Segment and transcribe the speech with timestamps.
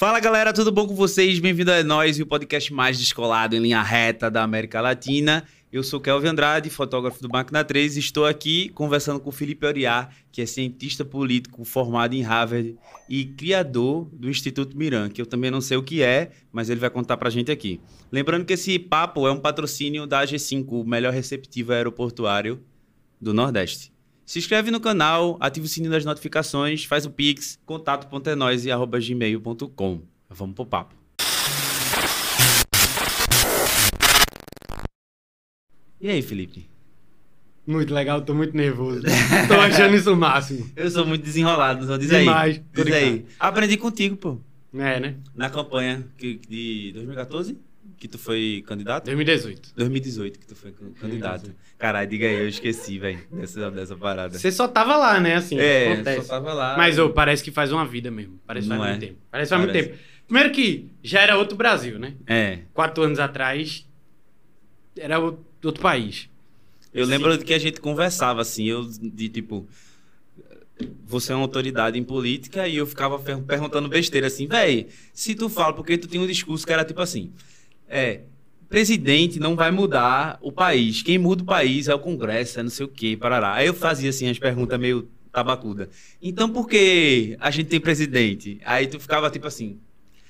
[0.00, 1.38] Fala galera, tudo bom com vocês?
[1.40, 5.44] Bem-vindo a nós e o podcast mais descolado em linha reta da América Latina.
[5.70, 10.08] Eu sou Kelvin Andrade, fotógrafo do Máquina 3 e estou aqui conversando com Felipe Oriá,
[10.32, 12.78] que é cientista político formado em Harvard
[13.10, 16.80] e criador do Instituto Miran, que eu também não sei o que é, mas ele
[16.80, 17.78] vai contar pra gente aqui.
[18.10, 22.58] Lembrando que esse papo é um patrocínio da AG5, o melhor receptivo aeroportuário
[23.20, 23.92] do Nordeste.
[24.30, 30.02] Se inscreve no canal, ativa o sininho das notificações, faz o pix, contato.enose.gmail.com.
[30.28, 30.94] Vamos pro papo.
[36.00, 36.70] E aí, Felipe?
[37.66, 39.02] Muito legal, tô muito nervoso.
[39.48, 40.70] tô achando isso o máximo.
[40.78, 42.64] Eu sou muito desenrolado, só diz Demais, aí.
[42.84, 43.26] Diz aí.
[43.36, 44.38] Aprendi contigo, pô.
[44.74, 45.16] É, né?
[45.34, 47.58] Na campanha de 2014,
[48.00, 49.04] que tu foi candidato?
[49.04, 49.72] 2018.
[49.76, 51.54] 2018 que tu foi can- candidato.
[51.78, 54.36] Caralho, diga aí, eu esqueci, velho, dessa, dessa parada.
[54.38, 55.36] Você só tava lá, né?
[55.36, 56.22] Assim, é, acontece.
[56.26, 56.76] só tava lá.
[56.78, 58.40] Mas ô, parece que faz uma vida mesmo.
[58.46, 59.06] Parece que faz Não muito é?
[59.08, 59.18] tempo.
[59.30, 59.98] Parece que faz muito tempo.
[60.26, 62.14] Primeiro que já era outro Brasil, né?
[62.26, 62.60] É.
[62.72, 63.86] Quatro anos atrás
[64.98, 66.28] era outro país.
[66.94, 67.10] Eu Sim.
[67.10, 69.68] lembro que a gente conversava assim, eu de tipo.
[71.06, 75.34] Você é uma autoridade em política e eu ficava per- perguntando besteira assim, véi, se
[75.34, 77.30] tu fala, porque tu tinha um discurso que era tipo assim:
[77.90, 78.20] é,
[78.68, 82.70] presidente não vai mudar o país, quem muda o país é o Congresso, é não
[82.70, 83.54] sei o quê, parará.
[83.54, 85.90] Aí eu fazia assim as perguntas meio tabacuda.
[86.22, 88.60] Então por que a gente tem presidente?
[88.64, 89.78] Aí tu ficava tipo assim.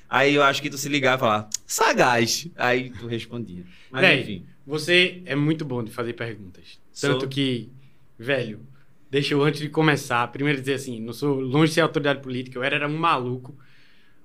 [0.08, 2.48] Aí eu acho que tu se ligava e falava, sagaz.
[2.56, 3.62] Aí tu respondia.
[3.90, 4.44] Mas Véi, enfim.
[4.66, 6.80] Você é muito bom de fazer perguntas.
[6.92, 7.10] Sou.
[7.10, 7.68] Tanto que,
[8.18, 8.60] velho,
[9.10, 12.58] deixa eu antes de começar, primeiro dizer assim, não sou longe de ser autoridade política,
[12.58, 13.56] eu era, era um maluco.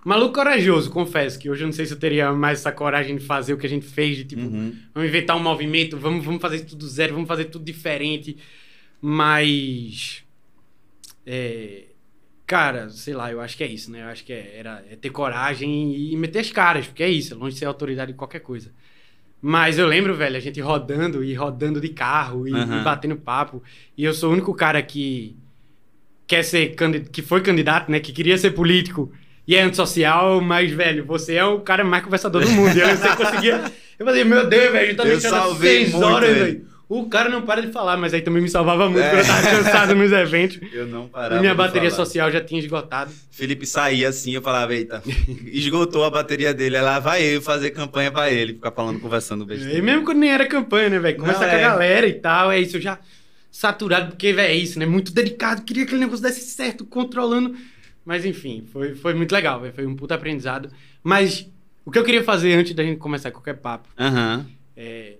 [0.05, 3.25] Maluco corajoso, confesso, que hoje eu não sei se eu teria mais essa coragem de
[3.25, 4.71] fazer o que a gente fez, de tipo, Uhum.
[4.93, 8.37] vamos inventar um movimento, vamos, vamos fazer tudo do zero, vamos fazer tudo diferente.
[9.01, 10.23] Mas.
[11.25, 11.85] É,
[12.45, 14.03] cara, sei lá, eu acho que é isso, né?
[14.03, 17.33] Eu acho que é, era, é ter coragem e, meter as caras, porque é isso,
[17.33, 18.71] é longe de ser autoridade em qualquer coisa.
[19.41, 22.81] Mas eu lembro, velho, a gente rodando e rodando de carro e, Aham.
[22.81, 23.63] e batendo papo.
[23.97, 25.35] E eu sou o único cara que
[26.27, 26.75] quer ser
[27.11, 27.99] que foi candidato, né?
[27.99, 29.11] Que queria ser político
[29.47, 32.75] e é antissocial, mas, velho, você é o cara mais conversador do mundo.
[32.75, 33.63] E eu você conseguia.
[33.97, 36.75] Eu falei, meu Deus, velho, a gente tá deixando salvei seis muito horas, velho.
[36.87, 39.09] O cara não para de falar, mas aí também me salvava muito, É.
[39.09, 40.59] porque eu tava cansado nos eventos.
[40.71, 41.39] Eu não E parava.
[41.41, 42.05] minha de bateria falar.
[42.05, 43.11] social já tinha esgotado.
[43.31, 45.01] Felipe saía assim, eu falava, eita,
[45.51, 46.77] esgotou a bateria dele.
[46.77, 49.75] Aí lá vai eu fazer campanha pra ele, ficar falando, conversando besteira.
[49.75, 51.17] E mesmo quando nem era campanha, né, velho?
[51.17, 51.61] Começa Não, com a é.
[51.61, 52.99] galera e tal, é isso, eu já
[53.51, 54.85] saturado, porque, velho, é isso, né?
[54.85, 57.55] Muito dedicado, queria que aquele negócio desse certo, controlando.
[58.05, 59.73] Mas enfim, foi, foi muito legal, velho.
[59.73, 60.69] Foi um puta aprendizado.
[61.03, 61.49] Mas
[61.83, 64.45] o que eu queria fazer antes da gente começar qualquer papo Aham.
[64.77, 65.17] é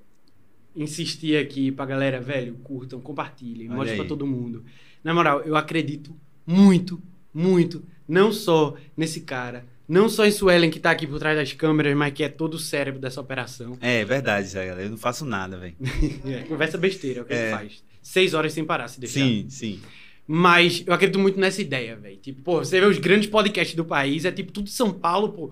[0.76, 4.64] insistir aqui pra galera, velho, curtam, compartilhem, Olha mostrem pra todo mundo.
[5.04, 6.14] Na moral, eu acredito
[6.46, 7.02] muito,
[7.34, 11.54] muito, não só nesse cara, não só em Suelen que tá aqui por trás das
[11.54, 13.78] câmeras, mas que é todo o cérebro dessa operação.
[13.80, 14.86] É verdade, Zé, galera.
[14.88, 15.76] Eu não faço nada, velho.
[16.26, 17.44] É, conversa besteira, é o que É.
[17.48, 17.84] ele faz.
[18.02, 19.20] Seis horas sem parar, se deixar.
[19.22, 19.80] Sim, sim.
[20.28, 22.18] Mas eu acredito muito nessa ideia, velho.
[22.18, 25.52] Tipo, pô, você vê os grandes podcasts do país, é tipo tudo São Paulo, pô.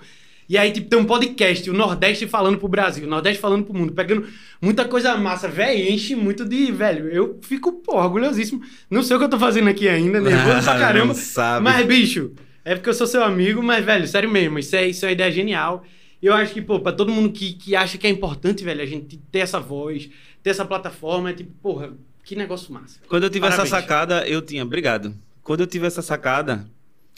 [0.49, 3.73] E aí, tipo, tem um podcast, o Nordeste falando pro Brasil, o Nordeste falando pro
[3.73, 4.27] mundo, pegando
[4.61, 8.61] muita coisa massa, velho, enche muito de, velho, eu fico, pô, orgulhosíssimo.
[8.89, 11.13] Não sei o que eu tô fazendo aqui ainda, nervoso pra caramba.
[11.61, 12.33] Mas, bicho,
[12.65, 15.13] é porque eu sou seu amigo, mas, velho, sério mesmo, isso é, isso é uma
[15.13, 15.83] ideia genial.
[16.21, 18.81] E eu acho que, pô, pra todo mundo que, que acha que é importante, velho,
[18.81, 20.09] a gente ter essa voz,
[20.41, 22.99] ter essa plataforma, é tipo, porra, que negócio massa.
[23.07, 23.67] Quando eu tive Parabéns.
[23.71, 24.63] essa sacada, eu tinha.
[24.63, 25.13] Obrigado.
[25.41, 26.65] Quando eu tive essa sacada,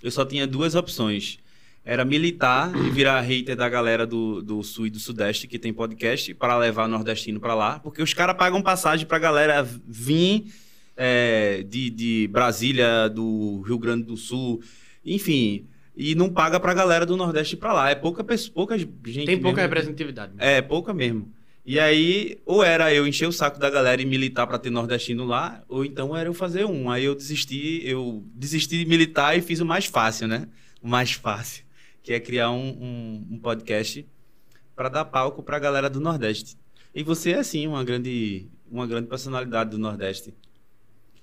[0.02, 1.40] eu só tinha duas opções.
[1.84, 5.72] Era militar e virar hater da galera do, do Sul e do Sudeste, que tem
[5.72, 7.78] podcast, para levar nordestino pra lá.
[7.78, 10.52] Porque os caras pagam passagem pra galera vir
[10.98, 14.64] é, de, de Brasília, do Rio Grande do Sul,
[15.06, 15.68] enfim.
[15.96, 17.90] E não paga pra galera do Nordeste pra lá.
[17.90, 19.26] É pouca, pouca gente.
[19.26, 19.70] Tem pouca mesmo.
[19.70, 20.34] representatividade.
[20.40, 21.32] É, pouca mesmo.
[21.66, 25.26] E aí, ou era eu encher o saco da galera e militar pra ter nordestino
[25.26, 26.92] lá, ou então era eu fazer um.
[26.92, 30.48] Aí eu desisti, eu desisti de militar e fiz o mais fácil, né?
[30.80, 31.66] O mais fácil,
[32.04, 34.08] que é criar um, um, um podcast
[34.76, 36.56] pra dar palco pra galera do Nordeste.
[36.94, 40.36] E você é sim uma grande, uma grande personalidade do Nordeste.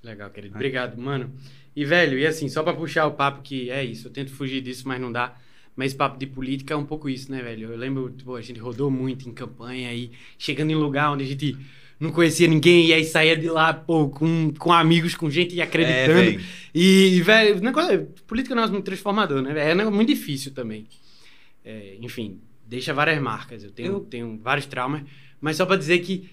[0.03, 0.57] Legal, querido.
[0.57, 1.33] Obrigado, mano.
[1.75, 4.61] E, velho, e assim, só pra puxar o papo que é isso, eu tento fugir
[4.61, 5.37] disso, mas não dá.
[5.75, 7.71] Mas esse papo de política é um pouco isso, né, velho?
[7.73, 11.27] Eu lembro, tipo, a gente rodou muito em campanha e chegando em lugar onde a
[11.27, 11.57] gente
[11.99, 15.65] não conhecia ninguém e aí saía de lá, pô, com, com amigos, com gente É,
[15.65, 16.15] acreditando.
[16.21, 16.41] véi.
[16.75, 19.71] e, velho, negócio, política é um negócio muito transformador, né?
[19.71, 20.87] É um negócio muito difícil também.
[21.65, 23.63] É, enfim, deixa várias marcas.
[23.65, 25.03] Eu tenho, Eu- tenho vários traumas,
[25.41, 26.29] mas só pra dizer que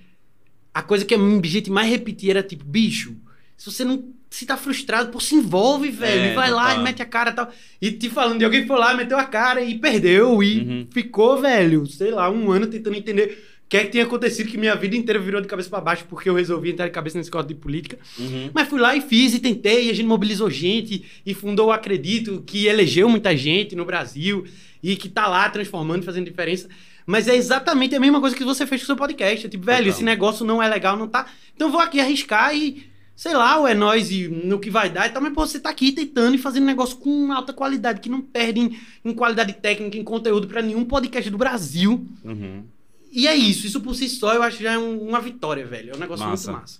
[0.74, 3.16] a coisa que a minha gente mais repetia era tipo, bicho,
[3.56, 6.22] se você não se tá frustrado, pô, se envolve, velho.
[6.32, 6.82] É, vai lá total.
[6.82, 7.52] e mete a cara e tal.
[7.82, 10.44] E te falando de alguém que foi lá, meteu a cara e perdeu.
[10.44, 10.88] E Uhum.
[10.92, 14.58] ficou, velho, sei lá, um ano tentando entender o que é que tinha acontecido, que
[14.58, 17.22] minha vida inteira virou de cabeça pra baixo porque eu resolvi entrar de cabeça na
[17.22, 17.98] escola de política.
[18.18, 18.50] Uhum.
[18.54, 21.72] Mas fui lá e fiz e tentei, e a gente mobilizou gente e fundou o
[21.72, 24.44] Acredito, que elegeu muita gente no Brasil
[24.82, 26.68] e que tá lá transformando, fazendo diferença.
[27.06, 29.46] Mas é exatamente a mesma coisa que você fez com o seu podcast.
[29.48, 29.90] É tipo, velho, Total.
[29.94, 31.26] esse negócio não é legal, não tá.
[31.56, 32.84] Então vou aqui arriscar e,
[33.20, 35.60] sei lá, ou é nós e no que vai dar e tal, mas pô, você
[35.60, 39.52] tá aqui tentando e fazendo negócio com alta qualidade, que não perde em, em qualidade
[39.52, 42.08] técnica, em conteúdo pra nenhum podcast do Brasil.
[42.24, 42.64] Uhum.
[43.12, 45.92] E é isso, isso por si só eu acho já é um- uma vitória, velho.
[45.92, 46.50] É um negócio Massa.
[46.52, 46.80] muito massa.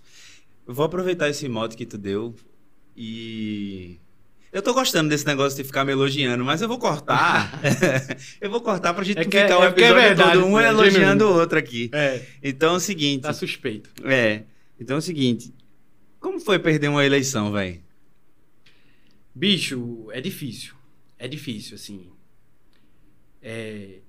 [0.66, 2.34] Eu vou aproveitar esse mote que tu deu
[2.96, 3.98] e.
[4.52, 7.52] Eu tô gostando desse negócio de ficar me elogiando, mas eu vou cortar.
[8.40, 10.34] eu vou cortar pra gente É não que é- ficar o é é episódio verdade,
[10.40, 11.90] todo um é elogiando o outro aqui.
[11.94, 13.22] É, Então é o seguinte.
[13.24, 13.90] tá suspeito.
[14.06, 14.44] É.
[14.80, 15.54] Então é o seguinte.
[16.20, 17.82] Como foi perder uma eleição, velho?
[19.34, 20.74] Bicho, é difícil.
[21.18, 22.10] É difícil, assim.
[23.42, 24.00] É...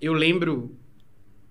[0.00, 0.76] Eu lembro.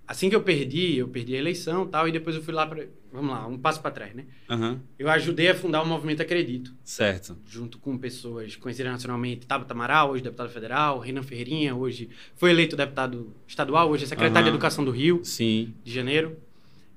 [0.06, 2.66] Assim que eu perdi, eu perdi a eleição e tal, e depois eu fui lá
[2.66, 2.84] pra.
[3.10, 4.26] Vamos lá, um passo pra trás, né?
[4.50, 4.80] Aham.
[4.98, 7.38] Eu ajudei a fundar o Movimento Acredito, Certo.
[7.46, 9.46] junto com pessoas conhecidas nacionalmente.
[9.46, 14.36] Tabata Amaral, hoje deputado federal, Renan Ferreirinha, hoje foi eleito deputado estadual, hoje é secretário
[14.36, 14.44] Aham.
[14.44, 15.72] de Educação do Rio, Sim.
[15.82, 16.36] de janeiro.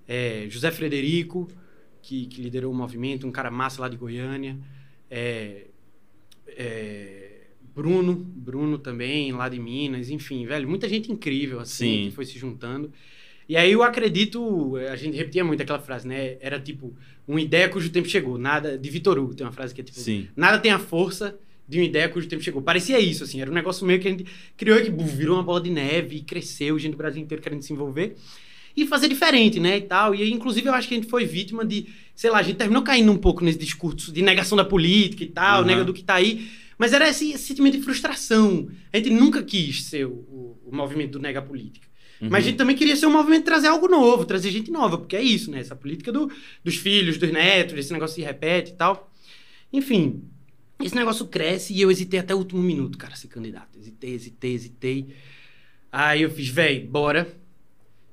[0.07, 1.47] É, José Frederico,
[2.07, 4.57] que, que liderou o movimento, um cara massa lá de Goiânia.
[5.11, 5.65] É,
[6.47, 7.41] é,
[7.75, 12.09] Bruno, Bruno também, lá de Minas, enfim, velho, muita gente incrível, assim, Sim.
[12.09, 12.93] que foi se juntando.
[13.49, 16.37] E aí eu acredito, a gente repetia muito aquela frase, né?
[16.39, 16.95] Era tipo,
[17.27, 18.77] uma ideia cujo tempo chegou, nada.
[18.77, 20.29] De Vitor Hugo, tem uma frase que é tipo, Sim.
[20.33, 21.37] nada tem a força
[21.67, 22.61] de uma ideia cujo tempo chegou.
[22.61, 24.25] Parecia isso, assim, era um negócio meio que a gente
[24.55, 27.61] criou e que virou uma bola de neve e cresceu, gente do Brasil inteiro querendo
[27.61, 28.15] se envolver
[28.77, 30.13] e fazer diferente, né, e tal.
[30.13, 32.57] E aí, inclusive, eu acho que a gente foi vítima de, sei lá, a gente
[32.57, 35.67] terminou caindo um pouco nesse discurso de negação da política e tal, Uhum.
[35.67, 36.47] nega do que tá aí.
[36.77, 38.69] Mas era esse, esse sentimento de frustração.
[38.93, 41.87] A gente nunca quis ser o, o, o movimento do nega política.
[42.21, 42.29] Uhum.
[42.29, 44.97] Mas a gente também queria ser um movimento de trazer algo novo, trazer gente nova,
[44.99, 45.59] porque é isso, né?
[45.59, 46.31] Essa política do,
[46.63, 49.11] dos filhos, dos netos, esse negócio se repete e tal.
[49.73, 50.21] Enfim,
[50.83, 53.77] esse negócio cresce e eu hesitei até o último minuto, cara, ser candidato.
[53.79, 55.07] Hesitei, hesitei, hesitei.
[55.91, 57.27] Aí eu fiz, véi, bora.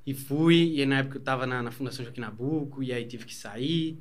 [0.05, 3.25] E fui, e na época eu tava na, na Fundação Joaquim Nabuco, e aí tive
[3.25, 3.97] que sair,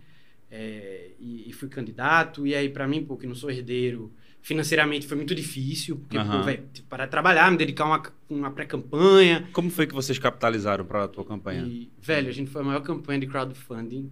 [0.51, 2.47] é, e, e fui candidato.
[2.47, 4.12] E aí, pra mim, pô, que não sou herdeiro,
[4.43, 6.39] financeiramente foi muito difícil, porque, Aham.
[6.39, 9.49] pô, velho, tive que parar de trabalhar, me dedicar a uma, uma pré-campanha.
[9.53, 11.62] Como foi que vocês capitalizaram pra tua campanha?
[11.67, 14.11] E, velho, a gente foi a maior campanha de crowdfunding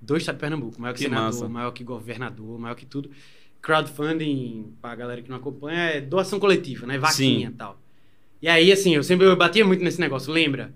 [0.00, 0.80] do estado de Pernambuco.
[0.80, 1.48] Maior que, Que senador, massa.
[1.48, 3.10] maior que governador, maior que tudo.
[3.62, 6.98] Crowdfunding, pra galera que não acompanha, é doação coletiva, né?
[6.98, 7.80] Vaquinha e tal.
[8.40, 10.32] E aí, assim, eu sempre eu batia muito nesse negócio.
[10.32, 10.72] Lembra?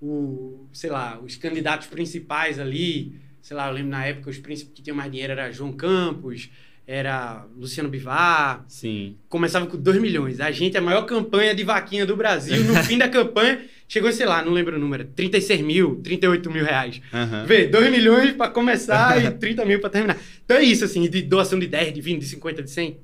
[0.00, 4.74] O, sei lá, os candidatos principais ali, sei lá, eu lembro na época os príncipes
[4.74, 6.50] que tinham mais dinheiro era João Campos,
[6.86, 9.16] era Luciano Bivar, Sim.
[9.28, 10.40] começava com 2 milhões.
[10.40, 14.26] A gente, a maior campanha de vaquinha do Brasil, no fim da campanha, chegou, sei
[14.26, 17.00] lá, não lembro o número, 36 mil, 38 mil reais.
[17.12, 17.46] Aham.
[17.46, 20.18] Vê, 2 milhões pra começar e 30 mil pra terminar.
[20.44, 22.98] Então é isso, assim, de doação de 10, de 20, de 50, de 100.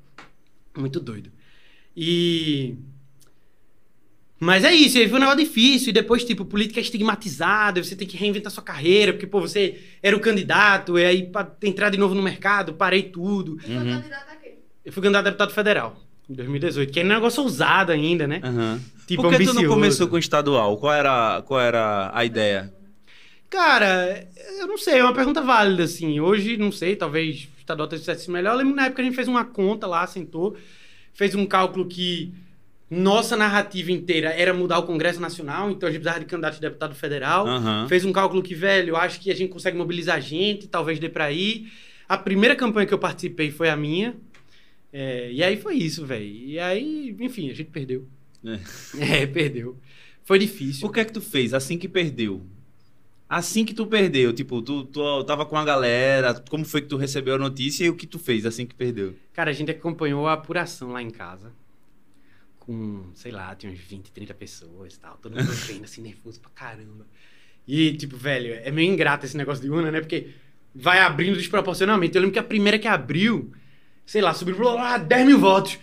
[0.77, 1.31] Muito doido.
[1.97, 2.75] E.
[4.43, 7.95] Mas é isso, aí foi um negócio difícil, e depois, tipo, política é estigmatizada, você
[7.95, 11.91] tem que reinventar sua carreira, porque, pô, você era o candidato, e aí pra entrar
[11.91, 13.57] de novo no mercado, parei tudo.
[13.57, 13.83] Tu foi Uhum.
[13.97, 14.55] candidato a quê?
[14.83, 15.95] Eu fui candidato a deputado federal,
[16.27, 18.41] em 2018, que é um negócio ousado ainda, né?
[18.43, 18.81] Aham.
[19.05, 19.67] Tipo, Por que tu não ambicioso.
[19.67, 20.75] começou com estadual?
[20.77, 22.73] Qual era, qual era a ideia?
[23.47, 24.27] Cara,
[24.59, 26.19] eu não sei, é uma pergunta válida, assim.
[26.19, 28.53] Hoje, não sei, talvez o estadual tenha sido melhor.
[28.53, 30.55] Eu lembro na época a gente fez uma conta lá, sentou,
[31.13, 32.33] fez um cálculo que
[32.91, 36.59] nossa narrativa inteira era mudar o Congresso Nacional, então a gente precisava de candidato de
[36.59, 37.47] deputado federal.
[37.47, 37.87] Aham.
[37.87, 41.31] Fez um cálculo que, velho, acho que a gente consegue mobilizar gente, talvez dê pra
[41.31, 41.71] ir.
[42.09, 44.17] A primeira campanha que eu participei foi a minha.
[44.91, 46.25] É, e aí foi isso, velho.
[46.25, 48.05] E aí, enfim, a gente perdeu.
[48.99, 49.77] É, perdeu.
[50.25, 50.85] Foi difícil.
[50.85, 52.41] O que é que tu fez assim que perdeu?
[53.29, 56.97] Assim que tu perdeu, tipo, tu, tu tava com a galera, como foi que tu
[56.97, 59.15] recebeu a notícia e o que tu fez assim que perdeu?
[59.31, 61.53] Cara, a gente acompanhou a apuração lá em casa.
[62.61, 65.17] Com, sei lá, tinha uns 20, 30 pessoas e tal.
[65.17, 67.05] Todo mundo vendo assim, nervoso pra caramba.
[67.67, 69.99] E, tipo, velho, é meio ingrato esse negócio de urna, né?
[69.99, 70.29] Porque
[70.73, 72.15] vai abrindo desproporcionalmente.
[72.15, 73.51] Eu lembro que a primeira que abriu,
[74.05, 75.79] sei lá, subiu ah, 10 mil votos.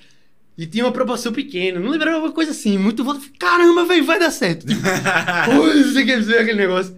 [0.56, 1.78] E tinha uma proporção pequena.
[1.78, 3.20] Não lembro, era uma coisa assim, muito voto.
[3.38, 4.66] Caramba, velho, vai dar certo.
[5.46, 6.96] Coisa que aquele negócio.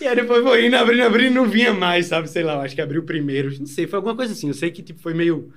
[0.00, 2.28] E aí depois foi indo, abrindo, abrindo, não vinha mais, sabe?
[2.28, 3.50] Sei lá, acho que abriu primeiro.
[3.58, 4.46] Não sei, foi alguma coisa assim.
[4.46, 5.52] Eu sei que, tipo, foi meio...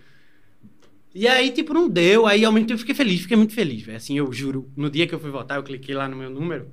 [1.13, 2.25] E aí, tipo, não deu.
[2.25, 3.21] Aí, ao mesmo tempo, eu fiquei feliz.
[3.21, 3.97] Fiquei muito feliz, velho.
[3.97, 4.69] Assim, eu juro.
[4.75, 6.67] No dia que eu fui votar, eu cliquei lá no meu número.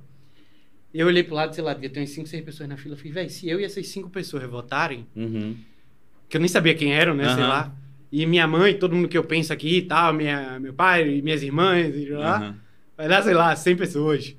[0.93, 2.93] Eu olhei pro lado, sei lá, devia ter umas 5, 6 pessoas na fila.
[2.93, 5.55] Eu falei, velho, se eu e essas 5 pessoas votarem, Uhum.
[6.27, 7.25] que eu nem sabia quem eram, né?
[7.25, 7.47] Sei Aham.
[7.47, 7.75] lá.
[8.11, 11.43] E minha mãe, todo mundo que eu penso aqui e tal, minha, meu pai minhas
[11.43, 12.37] irmãs, e lá.
[12.37, 12.55] Aham.
[12.97, 14.35] Vai dar, sei lá, 100 pessoas.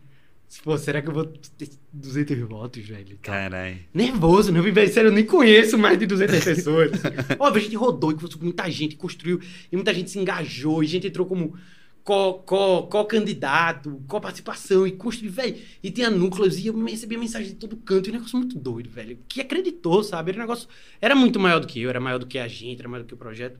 [0.64, 3.18] Pô, será que eu vou ter 200 votos, velho?
[3.22, 3.78] Caralho.
[3.94, 4.60] Nervoso, né?
[4.60, 6.90] Velho, sério, eu nem conheço mais de 200 pessoas.
[7.38, 9.40] Óbvio, a gente rodou, e muita gente, construiu,
[9.70, 11.56] e muita gente se engajou, e gente entrou como
[12.02, 15.56] co- co- co-candidato, co-participação, e construiu, velho.
[15.82, 18.90] E tinha núcleos, e eu recebia mensagem de todo canto, e um negócio muito doido,
[18.90, 19.18] velho.
[19.28, 20.32] Que acreditou, sabe?
[20.32, 20.68] Era um negócio.
[21.00, 23.06] Era muito maior do que eu, era maior do que a gente, era maior do
[23.06, 23.58] que o projeto.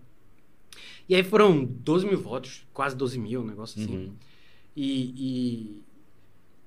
[1.09, 3.97] E aí foram 12 mil votos, quase 12 mil, um negócio assim.
[3.97, 4.13] Uhum.
[4.77, 5.83] E, e,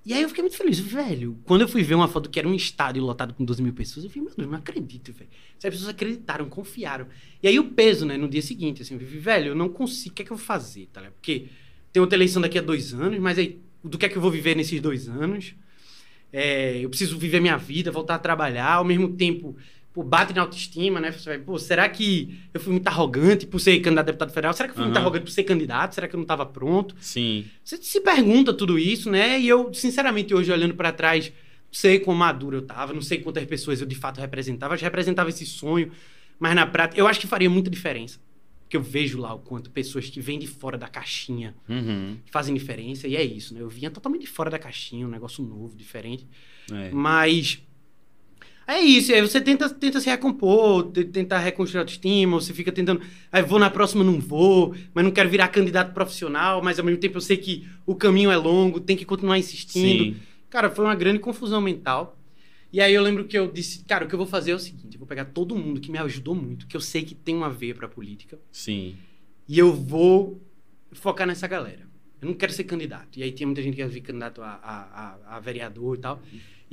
[0.05, 1.39] e aí eu fiquei muito feliz, velho.
[1.45, 4.03] Quando eu fui ver uma foto que era um estádio lotado com 12 mil pessoas,
[4.03, 5.29] eu falei, meu Deus, não acredito, velho.
[5.55, 7.07] As pessoas acreditaram, confiaram.
[7.41, 10.11] E aí o peso, né, no dia seguinte, assim, eu falei, velho, eu não consigo,
[10.11, 11.13] o que é que eu vou fazer, tá ligado?
[11.13, 11.47] Porque
[11.93, 14.31] tem outra eleição daqui a dois anos, mas aí, do que é que eu vou
[14.31, 15.55] viver nesses dois anos?
[16.33, 19.55] É, eu preciso viver minha vida, voltar a trabalhar, ao mesmo tempo,
[19.93, 21.11] pô, bate na autoestima, né?
[21.11, 24.53] Você vai, pô, será que eu fui muito arrogante por ser candidato a deputado federal?
[24.53, 25.03] Será que eu fui muito Aham.
[25.05, 25.93] arrogante por ser candidato?
[25.95, 26.95] Será que eu não estava pronto?
[26.99, 27.45] Sim.
[27.63, 29.39] Você se pergunta tudo isso, né?
[29.39, 31.33] E eu, sinceramente, hoje olhando pra trás, não
[31.71, 34.73] sei quão maduro eu tava, não sei quantas pessoas eu de fato representava.
[34.73, 35.91] Eu já representava esse sonho,
[36.39, 38.19] mas na prática, eu acho que faria muita diferença.
[38.63, 42.17] Porque eu vejo lá o quanto pessoas que vêm de fora da caixinha Uhum.
[42.31, 43.61] fazem diferença, e é isso, né?
[43.61, 46.25] Eu vinha totalmente de fora da caixinha, um negócio novo, diferente.
[46.71, 46.89] É.
[46.91, 47.61] Mas.
[48.65, 52.71] É isso, aí você tenta, tenta se recompor, te- tentar reconstruir a autoestima, você fica
[52.71, 53.01] tentando.
[53.31, 56.99] Aí vou na próxima, não vou, mas não quero virar candidato profissional, mas ao mesmo
[56.99, 60.03] tempo eu sei que o caminho é longo, tem que continuar insistindo.
[60.05, 60.15] Sim.
[60.49, 62.17] Cara, foi uma grande confusão mental.
[62.71, 64.59] E aí eu lembro que eu disse, cara, o que eu vou fazer é o
[64.59, 67.35] seguinte: eu vou pegar todo mundo que me ajudou muito, que eu sei que tem
[67.35, 68.95] uma veia pra política, Sim.
[69.47, 70.41] e eu vou
[70.93, 71.81] focar nessa galera.
[72.21, 73.19] Eu não quero ser candidato.
[73.19, 75.99] E aí tinha muita gente que ia vir candidato a, a, a, a vereador e
[75.99, 76.21] tal.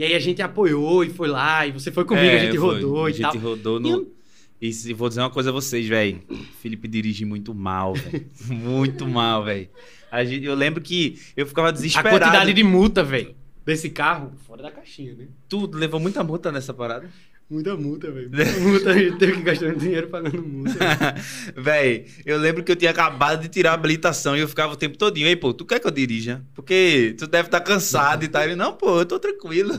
[0.00, 2.56] E aí a gente apoiou e foi lá, e você foi comigo, É, a gente
[2.56, 3.32] rodou A e tal.
[3.34, 3.88] gente rodou E no.
[3.90, 4.14] eu-
[4.58, 6.22] E se- vou dizer uma coisa a vocês, velho.
[6.62, 8.26] Felipe dirige muito mal, velho.
[8.48, 9.68] muito mal, velho.
[10.10, 12.18] A Eu lembro que eu ficava A desesperado.
[12.18, 15.26] quantidade de multa, velho, desse carro, fora da caixinha, né?
[15.46, 17.06] Tu levou muita multa nessa parada?
[17.50, 18.30] Muita multa, velho.
[18.30, 20.78] Muita multa, a gente teve que gastar dinheiro pagando multa.
[21.56, 24.76] Véi, eu lembro que eu tinha acabado de tirar a habilitação e eu ficava o
[24.76, 25.26] tempo todinho.
[25.26, 26.44] Ei, pô, tu quer que eu dirija?
[26.54, 28.44] Porque tu deve estar cansado e tal.
[28.44, 29.74] Ele, não, pô, eu tô tranquilo.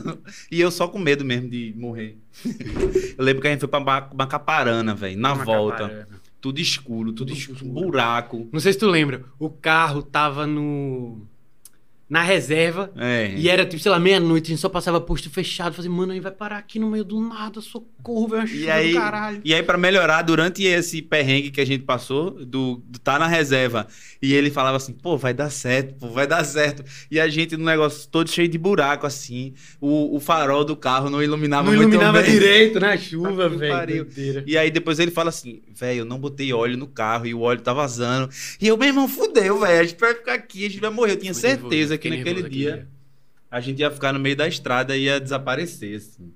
[0.50, 2.18] E eu só com medo mesmo de morrer.
[3.16, 6.06] eu lembro que a gente foi pra Ma- Macaparana, velho, na Uma volta.
[6.42, 7.72] Tudo escuro, tudo, Tudo escuro, escuro.
[7.72, 8.48] buraco.
[8.52, 11.26] Não sei se tu lembra, o carro tava no.
[12.12, 12.92] Na reserva.
[12.94, 13.32] É.
[13.34, 15.74] E era tipo, sei lá, meia-noite, a gente só passava posto fechado.
[15.74, 18.72] Fazia, mano, aí vai parar aqui no meio do nada, socorro, vai uma E chuva
[18.74, 19.40] aí, do caralho.
[19.42, 23.26] e aí, pra melhorar, durante esse perrengue que a gente passou, do, do tá na
[23.26, 23.86] reserva,
[24.20, 26.84] e ele falava assim, pô, vai dar certo, pô, vai dar certo.
[27.10, 31.08] E a gente no negócio todo cheio de buraco, assim, o, o farol do carro
[31.08, 32.30] não iluminava Não muito iluminava bem.
[32.30, 32.98] direito, né?
[32.98, 34.06] Chuva, velho.
[34.46, 37.40] E aí depois ele fala assim, velho, eu não botei óleo no carro e o
[37.40, 38.28] óleo tá vazando.
[38.60, 41.12] E eu, meu irmão, fudeu, velho, a gente vai ficar aqui, a gente vai morrer.
[41.12, 42.88] Eu tinha certeza que naquele nervoso dia
[43.50, 46.32] a gente ia ficar no meio da estrada e ia desaparecer, assim.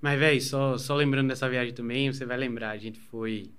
[0.00, 3.50] Mas, velho, só, só lembrando dessa viagem também, você vai lembrar, a gente foi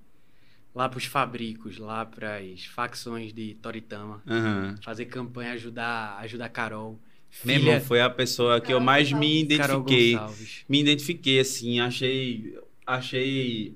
[0.74, 4.76] lá pros fabricos, lá pras facções de Toritama, Aham.
[4.84, 7.00] fazer campanha, ajudar, ajudar a Carol.
[7.46, 9.58] Meu irmão, foi a pessoa que eu Carol mais me Gonçalves.
[9.58, 10.20] Carol identifiquei.
[10.68, 12.58] Me identifiquei, assim, achei.
[12.86, 13.76] Achei.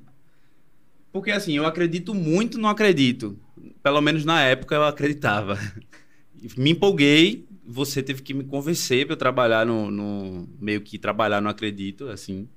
[1.11, 3.39] Porque assim, eu acredito muito no acredito.
[3.81, 5.57] Pelo menos na época eu acreditava.
[6.57, 11.41] Me empolguei, você teve que me convencer para eu trabalhar no, no- Meio que trabalhar
[11.41, 12.47] no acredito, assim.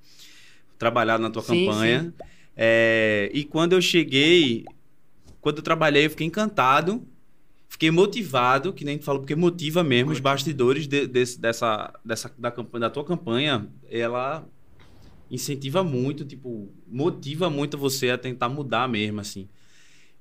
[0.78, 2.14] Trabalhar na tua Sim, campanha.
[2.56, 4.64] É, e quando eu cheguei,
[5.40, 7.06] quando eu trabalhei, eu fiquei encantado.
[7.68, 12.32] Fiquei motivado, que nem tu falou, porque motiva mesmo os bastidores de- desse- dessa, dessa,
[12.38, 14.46] da, campanha, da tua campanha, ela
[15.30, 19.48] incentiva muito, tipo, motiva muito você a tentar mudar mesmo, assim.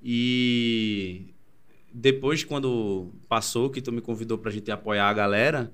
[0.01, 1.33] E
[1.99, 5.71] depois, quando passou, que tu me convidou pra gente apoiar a galera,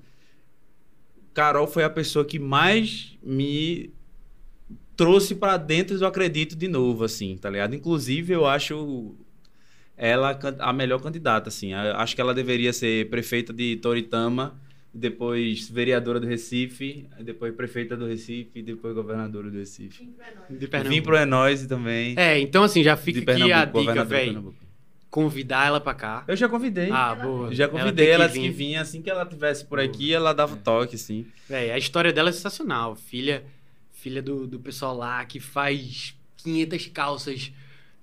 [1.34, 3.92] Carol foi a pessoa que mais me
[4.96, 7.74] trouxe pra dentro do acredito de novo, assim, tá ligado?
[7.74, 9.14] Inclusive, eu acho
[9.98, 11.72] ela a melhor candidata, assim.
[11.74, 14.58] Eu Acho que ela deveria ser prefeita de Toritama,
[14.94, 20.08] depois vereadora do Recife, depois prefeita do Recife depois governadora do Recife.
[20.88, 22.14] Vim pro Enóis também.
[22.16, 24.54] É, então assim, já fica aqui a dica, velho.
[25.14, 26.24] Convidar ela pra cá.
[26.26, 26.90] Eu já convidei.
[26.90, 27.54] Ah, boa.
[27.54, 29.88] já convidei, tem ela, que vinha assim que ela tivesse por Boa.
[29.88, 30.58] aqui, ela dava É.
[30.58, 31.24] toque, assim.
[31.48, 32.96] Véi, a história dela é sensacional.
[32.96, 33.44] Filha,
[33.92, 37.52] filha do, do pessoal lá que faz 500 calças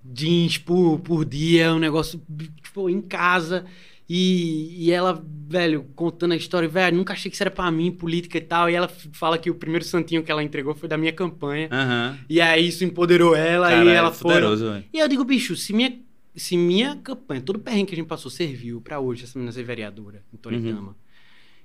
[0.06, 2.22] jeans por, por dia, um negócio,
[2.64, 3.66] tipo, em casa.
[4.10, 7.92] E, e ela, velho, contando a história, velho, nunca achei que isso era pra mim,
[7.92, 8.70] política e tal.
[8.70, 11.68] E ela fala que o primeiro santinho que ela entregou foi da minha campanha.
[11.72, 12.18] Aham.
[12.30, 14.32] E aí isso empoderou ela Cara, e é ela foi.
[14.34, 14.86] poderoso, velho.
[14.94, 15.94] E eu digo, bicho, se minha,
[16.36, 19.52] se minha campanha, todo o perrengue que a gente passou serviu pra hoje, essa menina
[19.52, 20.96] ser vereadora em Toritama.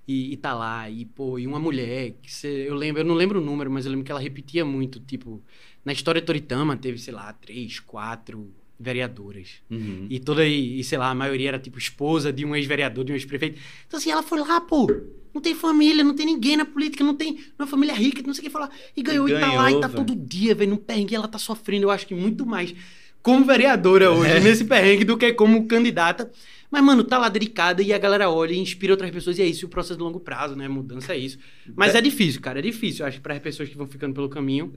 [0.08, 3.40] E, e tá lá, e pô, e uma mulher, que eu lembro, eu não lembro
[3.40, 5.42] o número, mas eu lembro que ela repetia muito, tipo,
[5.84, 9.54] na história de Toritama teve, sei lá, três, quatro vereadoras.
[9.70, 10.06] Uhum.
[10.08, 13.12] E toda, e, e, sei lá, a maioria era tipo esposa de um ex-vereador, de
[13.12, 13.60] um ex-prefeito.
[13.86, 14.86] Então assim, ela foi lá, pô,
[15.34, 18.42] não tem família, não tem ninguém na política, não tem uma família rica, não sei
[18.42, 18.70] o que falar.
[18.96, 20.04] E ganhou, e, tá lá, ganhou, e tá velho.
[20.04, 22.74] todo dia, velho, no perrengue, ela tá sofrendo, eu acho que muito mais
[23.26, 24.38] como vereadora hoje, É.
[24.38, 26.30] nesse perrengue, do que como candidata.
[26.70, 29.36] Mas, mano, tá lá dedicada e a galera olha e inspira outras pessoas.
[29.36, 30.68] E é isso, o processo de longo prazo, né?
[30.68, 31.36] Mudança é isso.
[31.74, 34.28] Mas é difícil, cara, é difícil, eu acho, para as pessoas que vão ficando pelo
[34.28, 34.72] caminho.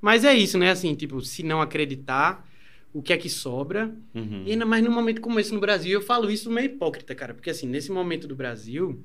[0.00, 0.72] Mas é isso, né?
[0.72, 2.44] Assim, tipo, se não acreditar,
[2.92, 3.94] o que é que sobra?
[4.12, 4.42] Uhum.
[4.46, 7.32] E ainda mais num momento como esse no Brasil, eu falo isso meio hipócrita, cara.
[7.34, 9.00] Porque assim, nesse momento do Brasil.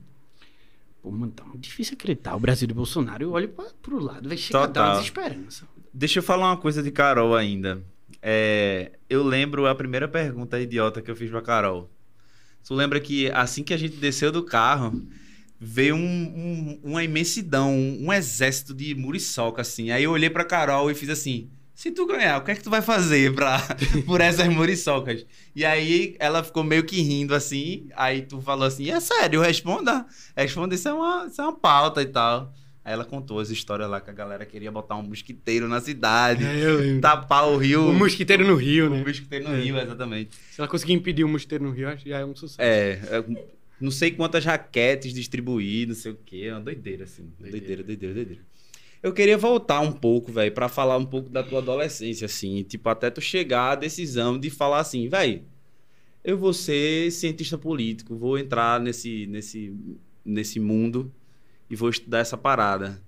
[1.03, 2.35] Pô, mano, tá muito difícil acreditar.
[2.35, 5.67] O Brasil de Bolsonaro, eu olho pra, pro lado, vai chegar a dar uma desesperança.
[5.93, 7.83] Deixa eu falar uma coisa de Carol ainda.
[8.21, 11.89] É, eu lembro a primeira pergunta idiota que eu fiz pra Carol.
[12.65, 15.01] Tu lembra que assim que a gente desceu do carro,
[15.59, 19.91] veio um- um- uma imensidão, um, um exército de muriçoca, assim.
[19.91, 22.63] Aí eu olhei pra Carol e fiz assim: se tu ganhar, o que é que
[22.63, 23.59] tu vai fazer pra,
[24.05, 25.25] por essas muriçocas?
[25.55, 27.87] E aí ela ficou meio que rindo assim.
[27.95, 30.05] Aí tu falou assim: é sério, responda.
[30.35, 32.53] Responda, isso é uma, isso é uma pauta e tal.
[32.87, 36.45] Aí ela contou as histórias lá que a galera queria botar um mosquiteiro na cidade,
[36.45, 37.01] eu lembro.
[37.01, 37.89] tapar o rio.
[37.89, 39.03] O mosquiteiro no Rio, O né?
[39.05, 39.59] mosquiteiro no É.
[39.61, 40.29] rio, exatamente.
[40.51, 42.61] Se ela conseguir impedir o mosquiteiro no Rio, acho que já é um sucesso.
[42.61, 43.45] É, é,
[43.81, 46.43] não sei quantas raquetes distribuir, não sei o quê.
[46.45, 47.23] É uma doideira, assim.
[47.37, 47.57] Doideira.
[47.59, 48.41] Doideira, doideira, doideira.
[49.03, 52.63] Eu queria voltar um pouco, velho, pra falar um pouco da tua adolescência, assim.
[52.63, 55.41] Tipo, até tu chegar à decisão de falar assim, velho,
[56.23, 59.73] eu vou ser cientista político, vou entrar nesse, nesse,
[60.23, 61.11] nesse mundo
[61.69, 63.01] e vou estudar essa parada.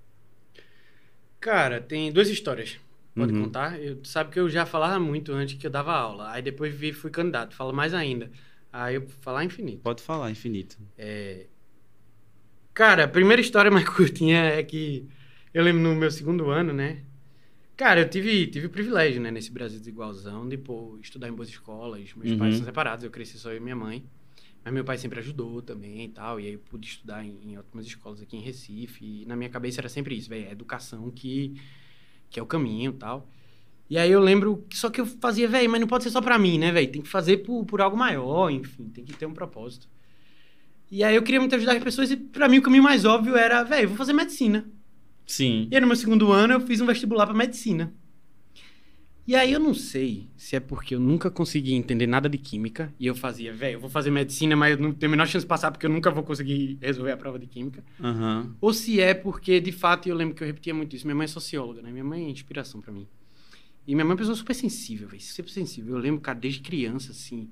[1.40, 2.78] Cara, tem duas histórias.
[3.14, 3.44] Pode Uhum.
[3.44, 3.80] contar?
[3.80, 6.30] Eu, sabe que eu já falava muito antes que eu dava aula.
[6.30, 8.30] Aí depois vi, fui candidato, falo mais ainda.
[8.72, 9.80] Aí eu falar infinito.
[9.82, 10.76] Pode falar, infinito.
[12.74, 15.08] Cara, a primeira história mais curtinha é que
[15.52, 17.02] eu lembro no meu segundo ano, né?
[17.76, 21.48] Cara, eu tive, tive o privilégio, né, nesse Brasil desigualzão, de pô, estudar em boas
[21.48, 22.12] escolas.
[22.14, 22.38] Meus Uhum.
[22.38, 24.04] pais são separados, eu cresci só eu e minha mãe.
[24.64, 26.38] Mas meu pai sempre ajudou também e tal.
[26.38, 29.04] E aí eu pude estudar em, em ótimas escolas aqui em Recife.
[29.04, 30.46] E na minha cabeça era sempre isso, velho.
[30.46, 31.54] É educação que,
[32.28, 33.28] que é o caminho e tal.
[33.88, 36.20] E aí eu lembro que só que eu fazia, velho, mas não pode ser só
[36.20, 36.92] pra mim, né, velho?
[36.92, 39.88] Tem que fazer por, por algo maior, enfim, tem que ter um propósito.
[40.88, 43.36] E aí eu queria muito ajudar as pessoas e pra mim o caminho mais óbvio
[43.36, 44.70] era, velho, vou fazer medicina.
[45.26, 45.66] Sim.
[45.70, 47.92] E aí no meu segundo ano eu fiz um vestibular pra medicina.
[49.30, 52.92] E aí eu não sei se é porque eu nunca consegui entender nada de química
[52.98, 55.44] e eu fazia, velho, eu vou fazer medicina, mas eu não tenho a menor chance
[55.44, 57.84] de passar porque eu nunca vou conseguir resolver a prova de química.
[58.02, 58.56] Aham.
[58.60, 61.06] Ou se é porque, de fato, eu lembro que eu repetia muito isso.
[61.06, 61.92] Minha mãe é socióloga, né?
[61.92, 63.06] Minha mãe é inspiração pra mim.
[63.86, 65.22] E minha mãe é uma pessoa super sensível, velho.
[65.22, 65.94] Super sensível.
[65.94, 67.48] Eu lembro, cara, desde criança, assim.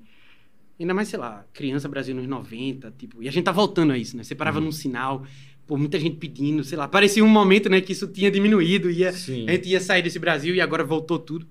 [0.77, 3.23] Ainda mais, sei lá, criança Brasil nos 90, tipo.
[3.23, 4.23] E a gente tá voltando a isso, né?
[4.25, 5.25] Você parava num sinal,
[5.65, 6.89] pô, muita gente pedindo, sei lá.
[6.89, 8.91] Parecia um momento, né, que isso tinha diminuído.
[8.91, 9.47] Ia, Sim.
[9.47, 11.47] a gente ia sair desse Brasil e agora voltou tudo.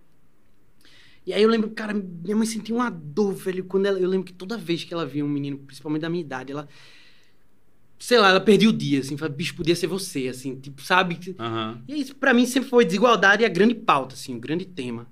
[1.28, 4.00] E aí eu lembro, cara, minha mãe sentia uma dor, velho, quando ela.
[4.00, 6.66] Eu lembro que toda vez que ela via um menino, principalmente da minha idade, ela.
[7.98, 11.18] Sei lá, ela perdia o dia, assim, falava, bicho, podia ser você, assim, tipo, sabe?
[11.38, 11.82] Aham.
[11.86, 15.06] E isso, pra mim, sempre foi desigualdade a grande pauta, assim, o grande tema.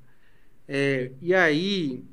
[0.69, 2.05] É, e aí.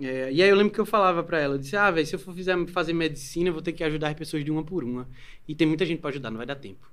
[0.00, 2.14] é, e aí eu lembro que eu falava pra ela, eu disse, ah, velho, se
[2.14, 4.84] eu for fizer, fazer medicina, eu vou ter que ajudar as pessoas de uma por
[4.84, 5.08] uma.
[5.48, 6.90] E tem muita gente pra ajudar, não vai dar tempo.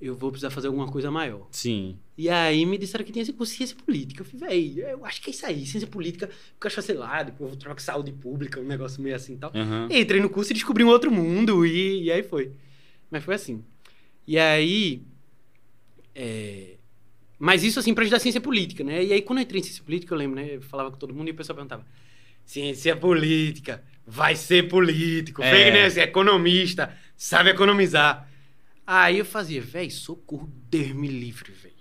[0.00, 1.48] Eu vou precisar fazer alguma coisa maior.
[1.50, 1.98] Sim.
[2.16, 4.22] E aí me disseram que tinha esse curso de ciência política.
[4.22, 6.94] Eu falei, velho, eu acho que é isso aí, ciência política, porque eu acho, sei
[6.94, 9.50] lá, depois eu vou trabalhar com saúde pública, um negócio meio assim e tal.
[9.54, 9.88] Aham.
[9.90, 12.52] E entrei no curso e descobri um outro mundo, e, e aí foi.
[13.10, 13.64] Mas foi assim.
[14.26, 15.02] E aí.
[16.14, 16.76] é,
[17.38, 19.04] Mas isso, assim, pra ajudar a ciência política, né?
[19.04, 20.56] E aí, quando eu entrei em ciência política, eu lembro, né?
[20.56, 21.84] Eu falava com todo mundo e o pessoal perguntava:
[22.44, 25.50] ciência política, vai ser político, É.
[25.50, 25.90] fake, né?
[25.90, 28.27] Você é economista, sabe economizar.
[28.90, 31.74] Aí eu fazia, véi, socorro, Deus me livre, véi,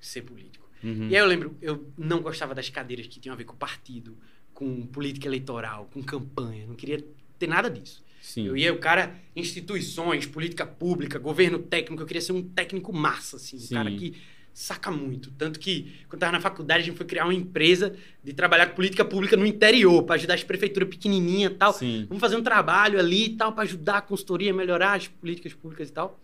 [0.00, 0.66] ser político.
[0.82, 1.08] Uhum.
[1.10, 4.16] E aí eu lembro, eu não gostava das cadeiras que tinham a ver com partido,
[4.54, 6.66] com política eleitoral, com campanha.
[6.66, 7.04] Não queria
[7.38, 8.02] ter nada disso.
[8.22, 8.46] Sim.
[8.46, 13.36] Eu ia, o cara, instituições, política pública, governo técnico, eu queria ser um técnico massa,
[13.36, 13.74] assim, um Sim.
[13.74, 14.14] cara que
[14.54, 15.30] saca muito.
[15.32, 18.76] Tanto que, quando tava na faculdade, a gente foi criar uma empresa de trabalhar com
[18.76, 21.74] política pública no interior, para ajudar as prefeituras pequenininhas e tal.
[21.74, 22.06] Sim.
[22.08, 25.90] Vamos fazer um trabalho ali e tal, para ajudar a consultoria, melhorar as políticas públicas
[25.90, 26.18] e tal.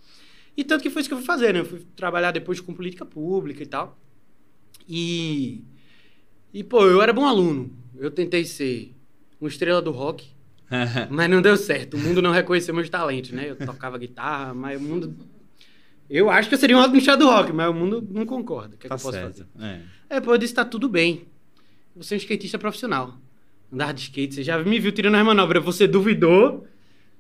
[0.56, 1.60] E tanto que foi isso que eu fui fazer, né?
[1.60, 3.98] Eu fui trabalhar depois com política pública e tal.
[4.88, 5.62] E.
[6.52, 7.72] E, pô, eu era bom aluno.
[7.96, 8.94] Eu tentei ser
[9.40, 10.30] uma estrela do rock.
[11.10, 11.96] mas não deu certo.
[11.96, 13.50] O mundo não reconheceu meus talentos, né?
[13.50, 15.16] Eu tocava guitarra, mas o mundo.
[16.08, 18.74] Eu acho que eu seria um ótimo do rock, mas o mundo não concorda.
[18.74, 19.46] O que, é tá que eu posso certo.
[19.54, 19.66] fazer?
[19.66, 19.80] É.
[20.10, 21.26] É, depois disso tá tudo bem.
[21.96, 23.18] Você é um skatista profissional.
[23.72, 25.64] Andar de skate, você já me viu tirando as manobras.
[25.64, 26.66] Você duvidou,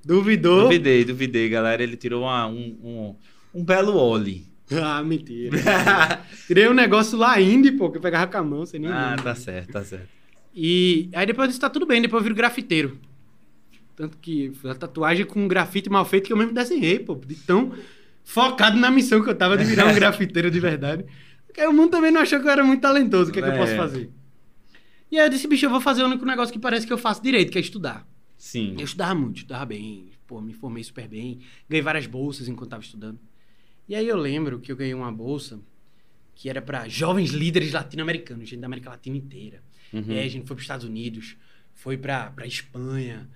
[0.04, 0.62] duvidou.
[0.64, 1.82] Duvidei, duvidei, galera.
[1.82, 4.50] Ele tirou uma- um, um, um belo ollie.
[4.74, 5.58] Ah, mentira.
[6.46, 9.10] Tirei um negócio lá indie, pô, que eu pegava com a mão, você nem ah,
[9.10, 9.24] lembra.
[9.24, 10.08] tá certo, tá certo.
[10.54, 12.98] E aí depois disso tá tudo bem, depois eu viro grafiteiro.
[13.94, 17.14] Tanto que a tatuagem com um grafite mal feito que eu mesmo desenhei, pô.
[17.14, 17.72] De tão
[18.24, 21.04] focado na missão que eu tava de virar um grafiteiro de verdade.
[21.46, 23.28] Porque aí o mundo também não achou que eu era muito talentoso.
[23.30, 23.58] O que é que eu É.
[23.58, 24.10] posso fazer?
[25.10, 26.98] E aí eu disse, bicho, eu vou fazer o único negócio que parece que eu
[26.98, 28.06] faço direito, que é estudar.
[28.42, 28.74] Sim.
[28.76, 32.82] Eu estudava muito, estudava bem, pô, me formei super bem, ganhei várias bolsas enquanto estava
[32.82, 33.16] estudando.
[33.88, 35.60] E aí eu lembro que eu ganhei uma bolsa
[36.34, 39.62] que era para jovens líderes latino-americanos, gente da América Latina inteira.
[39.92, 40.06] Uhum.
[40.08, 41.36] E aí a gente foi para os Estados Unidos,
[41.72, 43.30] foi para Espanha,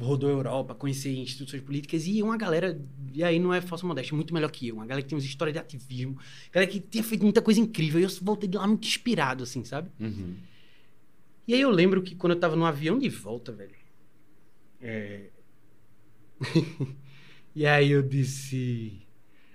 [0.00, 2.76] rodou a Europa, conhecer instituições políticas e uma galera,
[3.12, 5.24] e aí não é falsa modéstia, muito melhor que eu, uma galera que tem umas
[5.24, 6.18] histórias de ativismo,
[6.50, 9.62] galera que tinha feito muita coisa incrível, e eu voltei de lá muito inspirado, assim,
[9.62, 9.90] sabe?
[10.00, 10.34] Uhum.
[11.46, 13.83] E aí eu lembro que quando eu tava no avião de volta, velho.
[14.86, 15.30] É...
[17.56, 19.00] e aí eu disse.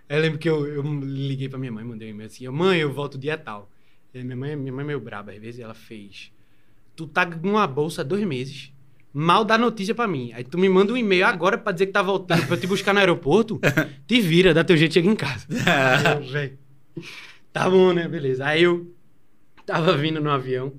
[0.08, 2.92] Eu lembro que eu, eu liguei pra minha mãe, mandei um e-mail assim, mãe, eu
[2.92, 3.70] volto dia tal.
[4.12, 6.32] E minha mãe, minha mãe é meio braba, às vezes ela fez.
[6.96, 8.74] Tu tá com uma bolsa há dois meses.
[9.14, 10.32] Mal dá notícia pra mim.
[10.34, 12.66] Aí tu me manda um e-mail agora pra dizer que tá voltando pra eu te
[12.68, 13.60] buscar no aeroporto.
[14.08, 15.46] Te vira, dá teu jeito chega em casa.
[15.66, 16.58] Aí eu, "Véi,
[17.54, 18.08] Tá bom, né?
[18.08, 18.46] Beleza.
[18.46, 18.92] Aí eu
[19.66, 20.74] tava vindo no avião.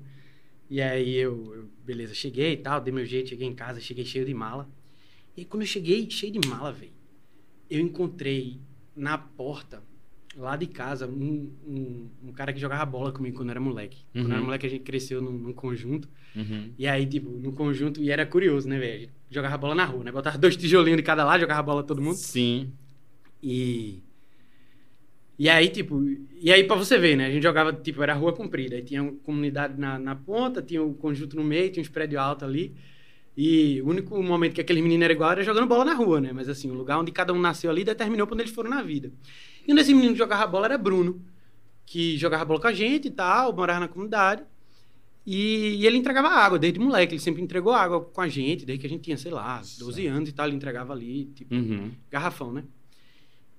[0.69, 4.05] E aí eu, eu- beleza, cheguei e tal, dei meu jeito, cheguei em casa, cheguei
[4.05, 4.69] cheio de mala.
[5.35, 6.91] E aí, quando eu cheguei cheio de mala, velho,
[7.69, 8.59] eu encontrei
[8.95, 9.81] na porta,
[10.37, 13.99] lá de casa, um, um, um cara que jogava bola comigo quando eu era moleque.
[14.13, 14.45] Quando eu era Uhum.
[14.45, 16.07] moleque, a gente cresceu num, num conjunto.
[16.35, 16.71] Uhum.
[16.77, 19.09] E aí, tipo, no conjunto, e era curioso, né, velho?
[19.29, 20.11] Jogava bola na rua, né?
[20.11, 22.15] Botava dois tijolinhos de cada lado, jogava bola todo mundo.
[22.15, 22.71] Sim.
[23.43, 24.01] E.
[25.41, 25.99] E aí, tipo,
[26.39, 27.25] e aí pra você ver, né?
[27.25, 28.75] A gente jogava, tipo, era rua comprida.
[28.75, 32.21] Aí tinha uma comunidade na, na ponta, tinha o conjunto no meio, tinha uns prédios
[32.21, 32.75] altos ali.
[33.35, 36.31] E o único momento que aqueles meninos eram igual era jogando bola na rua, né?
[36.31, 39.11] Mas assim, o lugar onde cada um nasceu ali determinou onde eles foram na vida.
[39.67, 41.19] E um desses meninos que jogava bola era Bruno,
[41.87, 44.43] que jogava bola com a gente e tal, morava na comunidade.
[45.25, 48.79] E, e ele entregava água desde moleque, ele sempre entregou água com a gente, desde
[48.79, 51.89] que a gente tinha, sei lá, 12 anos e tal, ele entregava ali, tipo, Uhum.
[52.11, 52.63] garrafão, né?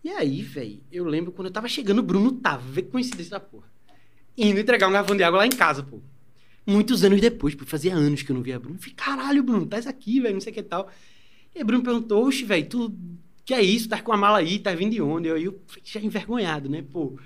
[0.04, 3.30] E aí, velho, eu lembro quando eu tava chegando, o Bruno tava, vê que coincidência
[3.30, 3.70] da porra.
[4.36, 6.00] Indo entregar um garrafão de água lá em casa, pô.
[6.66, 8.76] Muitos anos depois, pô, fazia anos que eu não via Bruno.
[8.76, 10.90] Eu falei, caralho, Bruno, tá aqui, velho, não sei o que tal.
[11.54, 12.92] E aí, Bruno perguntou, oxe, velho, tu,
[13.44, 13.88] que é isso?
[13.88, 15.28] Tá com a mala aí, tá vindo de onde?
[15.28, 17.16] Eu, eu já envergonhado, né, pô.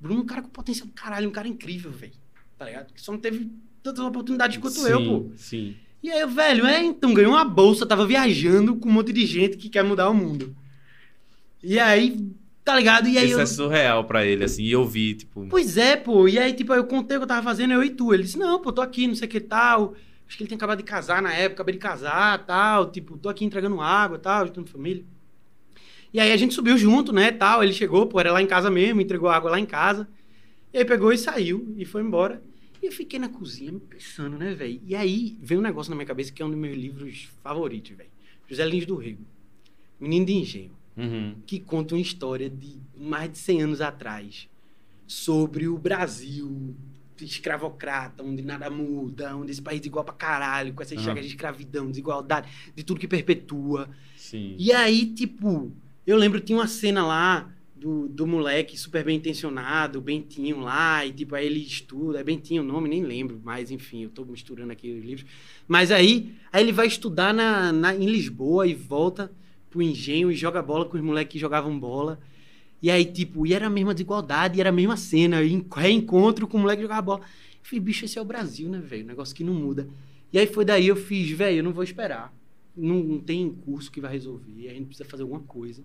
[0.00, 2.12] Bruno é um cara com potencial do caralho, um cara incrível, velho,
[2.56, 2.92] tá ligado?
[2.92, 3.50] Que só não teve
[3.82, 5.32] tantas oportunidades quanto eu, Sim, pô.
[5.36, 5.76] Sim.
[6.02, 9.26] E aí, eu, velho, é, então, ganhei uma bolsa, tava viajando com um monte de
[9.26, 10.56] gente que quer mudar o mundo.
[11.62, 12.30] E aí,
[12.64, 13.08] tá ligado?
[13.08, 13.40] E aí Isso eu.
[13.40, 14.62] é surreal pra ele, assim.
[14.62, 15.46] E eu vi, tipo.
[15.48, 16.26] Pois é, pô.
[16.28, 18.14] E aí, tipo, eu contei o que eu tava fazendo, eu e tu.
[18.14, 19.94] Ele disse, não, pô, tô aqui, não sei o que tal.
[20.26, 22.90] Acho que ele tinha acabado de casar na época, acabei de casar, tal.
[22.90, 25.04] Tipo, tô aqui entregando água, tal, ajudando família.
[26.12, 27.62] E aí a gente subiu junto, né, tal.
[27.62, 30.08] Ele chegou, pô, era lá em casa mesmo, entregou água lá em casa.
[30.72, 32.42] E aí pegou e saiu e foi embora.
[32.82, 34.80] E eu fiquei na cozinha me pensando, né, velho?
[34.86, 37.90] E aí veio um negócio na minha cabeça que é um dos meus livros favoritos,
[37.96, 38.08] velho.
[38.48, 39.24] José Lins do Rego.
[40.00, 41.34] Menino de Engenho Uhum.
[41.46, 44.48] que conta uma história de mais de 100 anos atrás
[45.06, 46.76] sobre o Brasil
[47.20, 51.04] escravocrata, onde nada muda, onde esse país é igual pra caralho, com essa Aham.
[51.04, 53.88] chagas de escravidão, desigualdade, de tudo que perpetua.
[54.16, 54.54] Sim.
[54.58, 55.72] E aí, tipo,
[56.06, 61.04] eu lembro, tinha uma cena lá do, do moleque super bem intencionado, o Bentinho lá,
[61.04, 64.24] e tipo, aí ele estuda, é Bentinho o nome, nem lembro, mas enfim, eu tô
[64.24, 65.26] misturando aqui os livros.
[65.66, 69.32] Mas aí, aí ele vai estudar na, na, em Lisboa e volta
[69.70, 72.18] pro engenho e joga bola com os moleques que jogavam bola.
[72.82, 75.66] E aí, tipo, e era a mesma desigualdade, e era a mesma cena, e en-
[75.74, 77.20] reencontro com o moleque que jogava bola.
[77.20, 77.26] Eu
[77.62, 79.04] falei, bicho, esse é o Brasil, né, velho?
[79.06, 79.88] Negócio que não muda.
[80.32, 82.32] E aí foi daí eu fiz, velho, eu não vou esperar.
[82.76, 85.82] Não, não tem curso que vai resolver, a gente precisa fazer alguma coisa.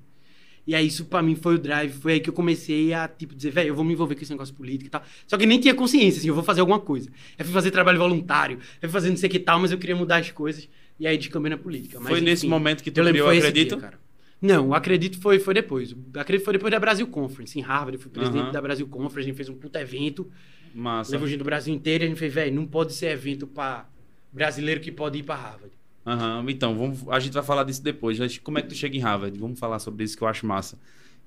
[0.67, 3.35] E aí isso pra mim foi o drive, foi aí que eu comecei a, tipo,
[3.35, 5.03] dizer, velho, eu vou me envolver com esse negócio político e tal.
[5.27, 7.07] Só que nem tinha consciência, assim, eu vou fazer alguma coisa.
[7.37, 9.95] Eu fui fazer trabalho voluntário, eu fui fazer não sei que tal, mas eu queria
[9.95, 10.67] mudar as coisas.
[10.99, 11.99] E aí descambei na política.
[11.99, 13.77] Mas, Foi nesse enfim, momento que tu criou, acredito?
[13.77, 13.93] dia.
[14.41, 15.91] Não, o Acredito foi, foi depois.
[15.91, 17.95] O Acredito foi depois da Brasil Conference, em Harvard.
[17.97, 18.51] Eu fui presidente Aham.
[18.51, 20.29] da Brasil Conference, a gente fez um puta evento.
[20.73, 21.11] Massa.
[21.11, 23.87] Levou gente do Brasil inteiro e a gente fez, velho, não pode ser evento pra
[24.31, 25.73] brasileiro que pode ir pra Harvard.
[26.05, 28.19] Aham, Então, vamos, a gente vai falar disso depois.
[28.19, 29.37] Mas como é que tu chega em Harvard?
[29.39, 30.77] Vamos falar sobre isso que eu acho massa.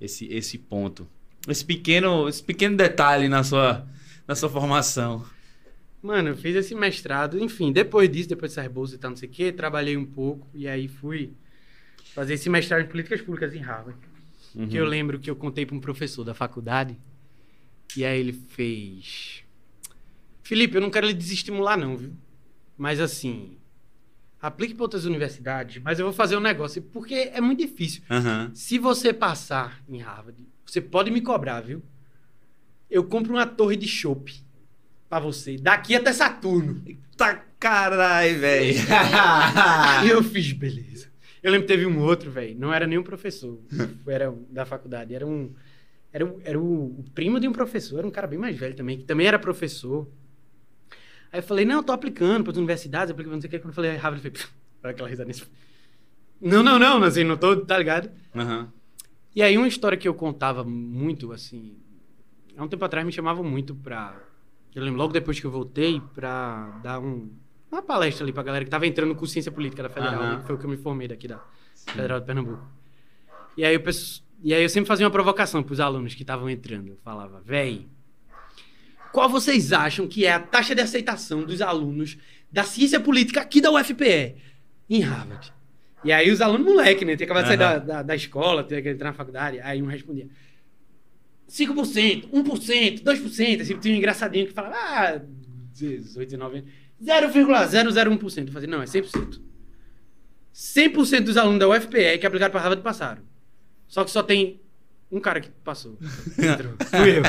[0.01, 1.07] Esse, esse ponto.
[1.49, 3.87] Esse pequeno, esse pequeno detalhe na sua,
[4.27, 5.25] na sua formação.
[6.03, 9.29] Mano, eu fiz esse mestrado, enfim, depois disso, depois dessas bolsas e tal, não sei
[9.29, 11.33] o quê, trabalhei um pouco e aí fui
[12.15, 13.99] fazer esse mestrado em políticas públicas em Harvard.
[14.55, 14.69] Uhum.
[14.69, 16.97] Que eu lembro que eu contei para um professor da faculdade
[17.97, 19.43] e aí ele fez...
[20.43, 22.13] Felipe, eu não quero lhe desestimular não, viu?
[22.77, 23.59] Mas assim,
[24.41, 28.03] aplique para outras universidades, mas eu vou fazer um negócio, porque é muito difícil.
[28.09, 28.51] Aham.
[28.55, 31.83] Se você passar em Harvard, você pode me cobrar, viu?
[32.89, 34.48] Eu compro uma torre de chopp
[35.09, 36.83] pra você, daqui até Saturno.
[37.17, 38.75] Tá caralho, velho.
[40.05, 41.09] E eu fiz, beleza.
[41.43, 43.59] Eu lembro que teve um outro, velho, não era nenhum professor,
[44.07, 45.53] era da faculdade, era um
[46.13, 48.75] era, o- era o, o primo de um professor, era um cara bem mais velho
[48.75, 50.09] também, que também era professor.
[51.31, 53.59] Aí eu falei, não, eu tô aplicando para as universidades, aplicando não sei o que.
[53.59, 54.47] Quando eu falei Harvard, eu falei,
[54.83, 55.51] olha aquela risada nisso.
[56.41, 58.11] Não, não, não, assim, não tô, tá ligado?
[58.35, 58.73] Aham.
[59.37, 61.77] E aí uma história que eu contava muito, assim,
[62.57, 64.19] há um tempo atrás me chamavam muito pra,
[64.75, 67.31] eu lembro logo depois que eu voltei, pra dar um,
[67.71, 70.47] uma palestra ali pra galera que tava entrando com ciência política da Federal, né, que
[70.47, 71.43] foi o que eu me formei daqui da
[71.87, 72.67] Federal de Pernambuco.
[73.57, 73.83] E aí, eu,
[74.43, 76.89] e aí eu sempre fazia uma provocação pros alunos que estavam entrando.
[76.89, 77.89] Eu falava, véi,
[79.13, 82.17] qual vocês acham que é a taxa de aceitação dos alunos
[82.53, 84.37] da ciência política aqui da UFPE,
[84.89, 85.53] em Harvard?
[86.05, 87.17] E aí os alunos moleque, né?
[87.17, 89.59] Tinha acabado de sair da, da, da escola, tinha que entrar na faculdade.
[89.61, 90.29] Aí um respondia,
[91.49, 93.61] 5%, 1%, 2%.
[93.61, 95.21] Assim, tinha um engraçadinho que falava, ah,
[95.73, 96.65] 18, 19,
[97.03, 98.47] 0,001%.
[98.47, 99.41] Eu fazia, não, é 100%.
[100.55, 103.23] 100% dos alunos da UFPE que aplicaram para Harvard passaram.
[103.87, 104.61] Só que só tem
[105.11, 105.97] um cara que passou.
[106.39, 106.75] Entrou.
[106.91, 107.23] Fui eu.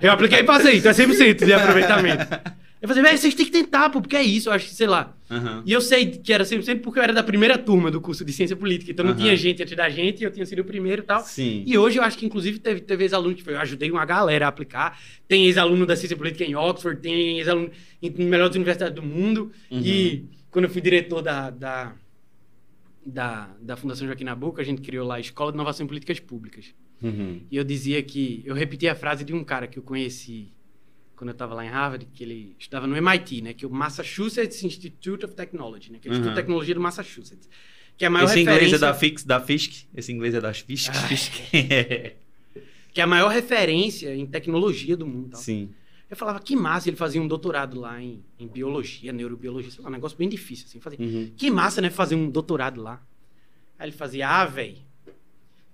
[0.00, 2.26] Eu apliquei e passei, então é 100% de aproveitamento.
[2.82, 4.88] Eu falei, velho, vocês têm que tentar, pô, porque é isso, eu acho que, sei
[4.88, 5.16] lá.
[5.30, 5.62] Aham.
[5.64, 8.32] E eu sei que era 100% porque eu era da primeira turma do curso de
[8.32, 11.04] ciência política, então não tinha gente antes da gente, eu tinha sido o primeiro e
[11.04, 11.20] tal.
[11.20, 11.62] Sim.
[11.64, 14.46] E hoje eu acho que, inclusive, teve, teve ex-aluno que foi, eu ajudei uma galera
[14.46, 15.00] a aplicar.
[15.28, 17.70] Tem ex-aluno da ciência política em Oxford, tem ex-aluno
[18.02, 19.52] em melhores universidades do mundo.
[19.70, 19.80] Uhum.
[19.80, 21.94] E quando eu fui diretor da, da,
[23.06, 26.18] da, da Fundação Joaquim Nabuco, a gente criou lá a Escola de Inovação em Políticas
[26.18, 26.74] Públicas.
[27.00, 27.42] Uhum.
[27.48, 28.42] E eu dizia que.
[28.44, 30.52] Eu repetia a frase de um cara que eu conheci
[31.16, 33.52] quando eu estava lá em Harvard, que ele estudava no MIT, né?
[33.54, 35.98] Que é o Massachusetts Institute of Technology, né?
[36.00, 36.34] Que é o Instituto Uhum.
[36.34, 37.48] de Tecnologia do Massachusetts.
[37.96, 38.76] Que é a maior Esse inglês referência.
[38.76, 39.84] é da Fix, da Fisk?
[39.94, 40.90] Esse inglês é das Fisk?
[40.90, 41.08] Ah.
[41.08, 41.32] Fisk.
[42.94, 45.30] Que é a maior referência em tecnologia do mundo.
[45.30, 45.40] Tal.
[45.40, 45.70] Sim.
[46.10, 49.88] Eu falava, que massa, ele fazia um doutorado lá em, em biologia, neurobiologia, sei lá,
[49.88, 50.78] um negócio bem difícil, assim.
[50.78, 51.30] Fazia, Uhum.
[51.34, 53.02] que massa, né, fazer um doutorado lá.
[53.78, 54.76] Aí ele fazia, ah, velho,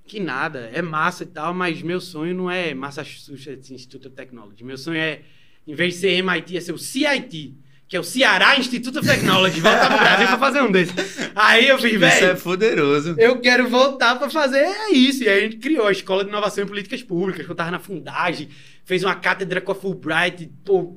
[0.09, 4.64] que nada, é massa e tal, mas meu sonho não é Massachusetts Institute of Technology.
[4.64, 5.21] Meu sonho é,
[5.66, 7.55] em vez de ser MIT, é ser o CIT,
[7.87, 9.61] que é o Ceará Institute of Technology.
[9.61, 10.94] Voltar pro Brasil pra fazer um desses.
[11.35, 13.14] Aí eu fiz, Isso é velho, poderoso.
[13.18, 15.23] eu quero voltar pra fazer é isso.
[15.25, 17.71] E aí a gente criou a Escola de Inovação em Políticas Públicas, que eu tava
[17.71, 18.49] na fundagem,
[18.85, 20.51] fez uma cátedra com a Fulbright,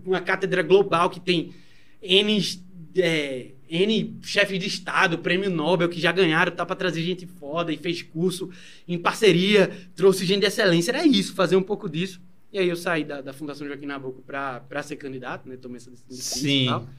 [0.06, 1.54] uma cátedra global que tem
[2.02, 2.42] N,
[2.98, 7.72] é, N chefes de Estado, prêmio Nobel, que já ganharam, tá pra trazer gente foda
[7.72, 8.50] e fez curso
[8.86, 10.92] em parceria, trouxe gente de excelência.
[10.92, 12.22] Era isso, fazer um pouco disso.
[12.52, 15.56] E aí eu saí da, da Fundação Joaquim Nabuco pra, pra ser candidato, né?
[15.56, 16.64] Tomei essa decisão Sim.
[16.64, 16.90] e tal.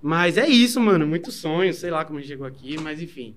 [0.00, 1.06] Mas é isso, mano.
[1.06, 3.36] Muito sonho, sei lá como a gente chegou aqui, mas enfim.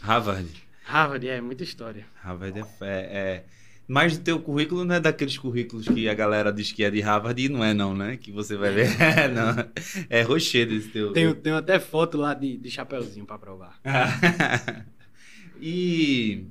[0.00, 0.48] Harvard.
[0.84, 2.06] Harvard, é, muita história.
[2.22, 3.44] Harvard é, é,
[3.88, 6.90] é- Mais do teu currículo não é daqueles currículos que a galera diz que é
[6.90, 8.16] de Harvard e não é não, né?
[8.16, 8.88] Que você vai ver.
[9.34, 9.70] não.
[10.08, 11.12] É rochedo esse teu.
[11.12, 13.80] Tenho, tenho até foto lá de, de chapeuzinho pra provar.
[15.60, 16.44] e...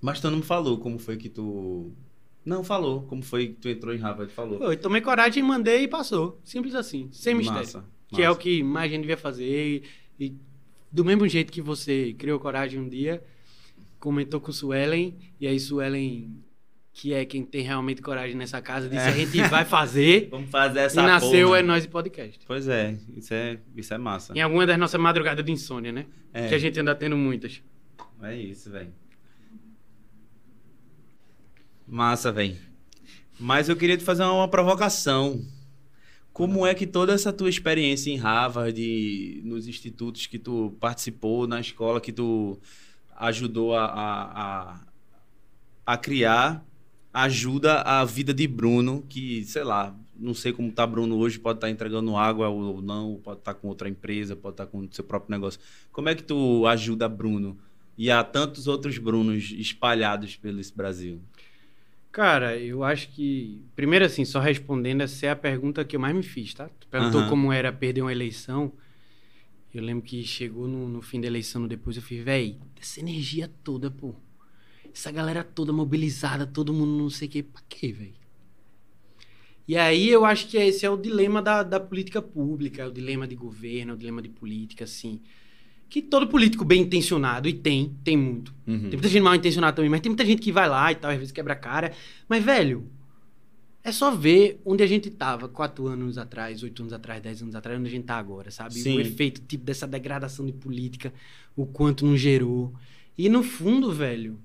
[0.00, 1.92] Mas tu não me falou como foi que tu...
[2.44, 4.62] Não falou como foi que tu entrou em Harvard, falou.
[4.62, 6.40] Eu tomei coragem, mandei e passou.
[6.44, 7.60] Simples assim, sem mistério.
[7.60, 8.40] Massa, Que é o massa.
[8.40, 9.82] que mais gente devia fazer.
[10.18, 10.36] E, e
[10.90, 13.22] do mesmo jeito que você criou coragem um dia,
[13.98, 16.42] comentou com Suelen, e aí Suelen,
[16.92, 19.08] que é quem tem realmente coragem nessa casa, disse: É.
[19.08, 20.28] a gente vai fazer.
[20.32, 21.58] Vamos fazer e essa nasceu porra.
[21.60, 22.40] É Nós Podcast.
[22.46, 24.32] Pois é, isso é, isso é massa.
[24.36, 26.06] Em alguma das nossas madrugadas de insônia, né?
[26.32, 26.48] É.
[26.48, 27.62] Que a gente anda tendo muitas.
[28.22, 28.92] É isso, velho.
[31.86, 32.56] Massa, velho.
[33.38, 35.44] Mas eu queria te fazer uma provocação.
[36.32, 41.46] Como é que toda essa tua experiência em Harvard, e nos institutos que tu participou,
[41.46, 42.60] na escola que tu
[43.18, 44.80] ajudou a, a, a,
[45.86, 46.64] a criar,
[47.12, 51.58] ajuda a vida de Bruno, que, sei lá, não sei como tá Bruno hoje, pode
[51.58, 55.04] estar entregando água ou não, pode estar com outra empresa, pode estar com o seu
[55.04, 55.60] próprio negócio.
[55.92, 57.58] Como é que tu ajuda Bruno
[57.96, 61.20] e a tantos outros Brunos espalhados pelo esse Brasil?
[62.10, 63.62] Cara, eu acho que.
[63.76, 66.68] Primeiro, assim, só respondendo, essa é a pergunta que eu mais me fiz, tá?
[66.80, 67.30] Tu perguntou Aham.
[67.30, 68.72] como era perder uma eleição.
[69.74, 73.50] Eu lembro que chegou no, no fim da eleição, depois eu fiz, véi, essa energia
[73.62, 74.14] toda, pô.
[74.92, 77.42] Essa galera toda mobilizada, todo mundo não sei o quê.
[77.42, 78.14] Pra quê, véi?
[79.68, 82.90] E aí eu acho que esse é o dilema da, da política pública, é o
[82.90, 85.20] dilema de governo, é o dilema de política, assim.
[85.90, 88.54] Que todo político bem intencionado, e tem, tem muito.
[88.66, 88.80] Uhum.
[88.80, 91.10] Tem muita gente mal intencionada também, mas tem muita gente que vai lá e tal,
[91.10, 91.92] às vezes quebra a cara.
[92.26, 92.90] Mas, velho,
[93.88, 97.54] é só ver onde a gente tava quatro anos atrás, oito anos atrás, dez anos
[97.54, 98.74] atrás, onde a gente tá agora, sabe?
[98.74, 98.96] Sim.
[98.96, 101.12] O efeito, tipo, dessa degradação de política,
[101.56, 102.72] o quanto não gerou.
[103.16, 104.38] E no fundo, velho,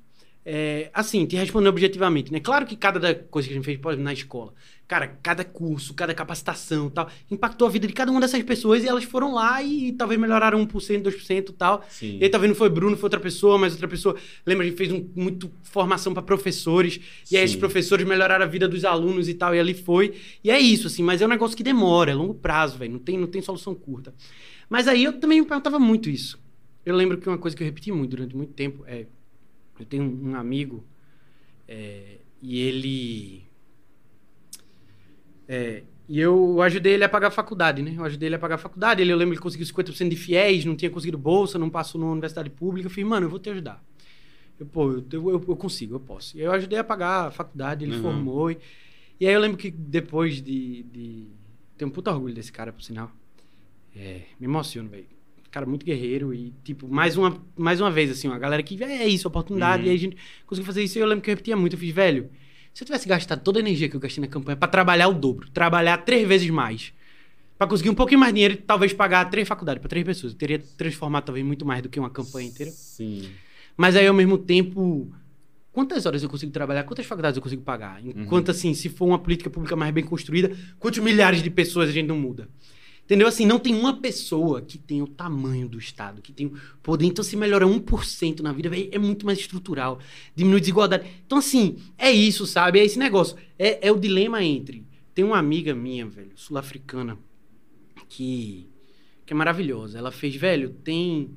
[0.45, 2.39] é, assim, te respondendo objetivamente, né?
[2.39, 4.53] Claro que cada da- coisa que a gente fez, exemplo, na escola,
[4.87, 8.87] cara, cada curso, cada capacitação tal, impactou a vida de cada uma dessas pessoas e
[8.87, 11.85] elas foram lá e, talvez melhoraram 1%, 2% e tal.
[11.89, 12.17] Sim.
[12.19, 14.15] E aí, talvez não foi Bruno, foi outra pessoa, mas outra pessoa.
[14.45, 16.99] Lembra, a gente fez um, muito formação para professores.
[17.31, 19.55] E aí, esses professores melhoraram a vida dos alunos e tal.
[19.55, 20.13] E ali foi.
[20.43, 21.01] E é isso, assim.
[21.01, 22.91] Mas é um negócio que demora, é longo prazo, velho.
[22.91, 24.13] Não tem, não tem solução curta.
[24.69, 26.37] Mas aí eu também me perguntava muito isso.
[26.85, 29.05] Eu lembro que uma coisa que eu repeti muito durante muito tempo é.
[29.83, 30.83] Eu tenho um, amigo.
[31.67, 33.43] é, e ele.
[35.47, 37.93] É, e eu ajudei ele a pagar a faculdade, né?
[37.97, 39.01] Eu ajudei ele a pagar a faculdade.
[39.01, 41.99] Ele, eu lembro que ele conseguiu 50% de fiéis, não tinha conseguido bolsa, não passou
[41.99, 42.87] numa universidade pública.
[42.87, 43.83] Eu falei, mano, eu vou te ajudar.
[44.59, 46.37] Eu, pô, eu, eu, eu consigo, eu posso.
[46.37, 48.01] E eu ajudei a pagar a faculdade, ele Uhum.
[48.01, 48.51] formou.
[48.51, 48.57] E,
[49.19, 50.83] e aí eu lembro que depois de.
[50.83, 51.27] de...
[51.77, 53.11] Tenho um puta orgulho desse cara, por sinal.
[53.95, 55.07] É, me emociono, velho.
[55.53, 59.07] Cara, muito guerreiro e, tipo, mais uma, mais uma vez, assim, uma galera que é
[59.07, 59.83] isso, oportunidade.
[59.83, 59.87] Uhum.
[59.87, 60.97] E aí a gente conseguiu fazer isso.
[60.97, 61.73] E eu lembro que eu repetia muito.
[61.73, 62.27] Eu fiz, velho,
[62.73, 65.13] se eu tivesse gastado toda a energia que eu gastei na campanha pra trabalhar o
[65.13, 66.91] dobro, trabalhar três vezes mais,
[67.55, 70.33] pra conseguir um pouquinho mais de dinheiro e talvez pagar três faculdades pra três pessoas,
[70.33, 72.71] eu teria transformado talvez muito mais do que uma campanha inteira.
[72.71, 73.29] Sim.
[73.77, 75.13] Mas aí, ao mesmo tempo,
[75.71, 76.83] quantas horas eu consigo trabalhar?
[76.83, 78.03] Quantas faculdades eu consigo pagar?
[78.03, 81.91] Enquanto, assim, se for uma política pública mais bem construída, quantos milhares de pessoas a
[81.91, 82.49] gente não muda?
[83.05, 83.27] Entendeu?
[83.27, 87.05] Assim, não tem uma pessoa que tenha o tamanho do Estado, que tem o poder.
[87.05, 89.99] Então, se melhora 1% na vida, é muito mais estrutural.
[90.35, 91.07] Diminui desigualdade.
[91.25, 92.79] Então, assim, é isso, sabe?
[92.79, 93.35] É esse negócio.
[93.59, 94.85] É, é o dilema entre...
[95.13, 97.19] Tem uma amiga minha, velho, sul-africana,
[98.09, 98.67] que,
[99.23, 99.99] que é maravilhosa.
[99.99, 101.29] Ela fez, velho, tem,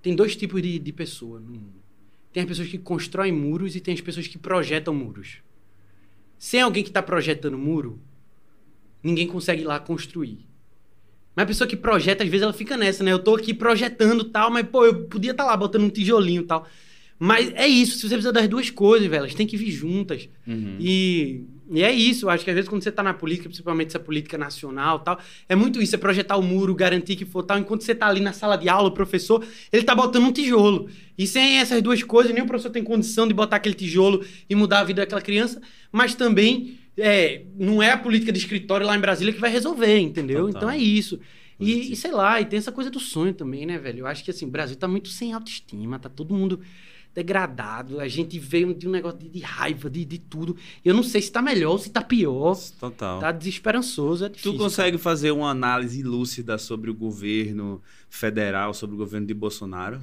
[0.00, 1.82] tem dois tipos de, de pessoa no mundo.
[2.32, 5.38] Tem as pessoas que constroem muros e tem as pessoas que projetam muros.
[6.38, 7.98] Sem alguém que está projetando muro,
[9.02, 10.45] ninguém consegue ir lá construir.
[11.36, 13.12] Mas a pessoa que projeta, às vezes, ela fica nessa, né?
[13.12, 16.46] Eu tô aqui projetando tal, mas, pô, eu podia estar lá botando um tijolinho e
[16.46, 16.66] tal.
[17.18, 20.28] Mas é isso, se você precisa das duas coisas, velho, elas têm que vir juntas.
[20.46, 20.76] Uhum.
[20.78, 23.88] E, e é isso, eu acho que às vezes quando você tá na política, principalmente
[23.88, 25.18] essa política nacional e tal,
[25.48, 28.20] é muito isso, é projetar o muro, garantir que for tal, enquanto você tá ali
[28.20, 30.90] na sala de aula, o professor, ele tá botando um tijolo.
[31.16, 34.54] E sem essas duas coisas, nem o professor tem condição de botar aquele tijolo e
[34.54, 38.96] mudar a vida daquela criança, mas também é, não é a política de escritório lá
[38.96, 40.46] em Brasília que vai resolver, entendeu?
[40.46, 40.56] Total.
[40.56, 41.20] Então é isso.
[41.58, 44.00] E, e sei lá, e tem essa coisa do sonho também, né, velho?
[44.00, 46.60] Eu acho que assim, o Brasil tá muito sem autoestima, tá todo mundo
[47.14, 47.98] degradado.
[47.98, 50.54] A gente veio de um negócio de, de raiva, de, de tudo.
[50.84, 52.58] Eu não sei se tá melhor ou se tá pior.
[52.78, 53.18] Total.
[53.18, 54.52] Tá desesperançoso, é difícil.
[54.52, 57.80] Tu consegue fazer uma análise lúcida sobre o governo
[58.10, 60.00] federal, sobre o governo de Bolsonaro?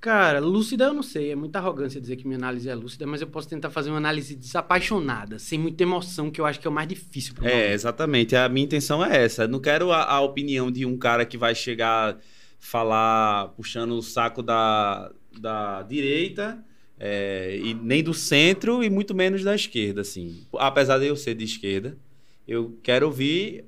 [0.00, 1.32] Cara, lúcida eu não sei.
[1.32, 3.96] É muita arrogância dizer que minha análise é lúcida, mas eu posso tentar fazer uma
[3.98, 7.50] análise desapaixonada, sem muita emoção, que eu acho que é o mais difícil pro É,
[7.50, 7.72] momento.
[7.72, 8.36] exatamente.
[8.36, 9.42] A minha intenção é essa.
[9.42, 12.16] Eu não quero a, a opinião de um cara que vai chegar
[12.60, 16.64] falar puxando o saco da, da direita
[16.98, 20.46] é, e nem do centro e muito menos da esquerda, assim.
[20.58, 21.96] Apesar de eu ser de esquerda,
[22.46, 23.64] eu quero ouvir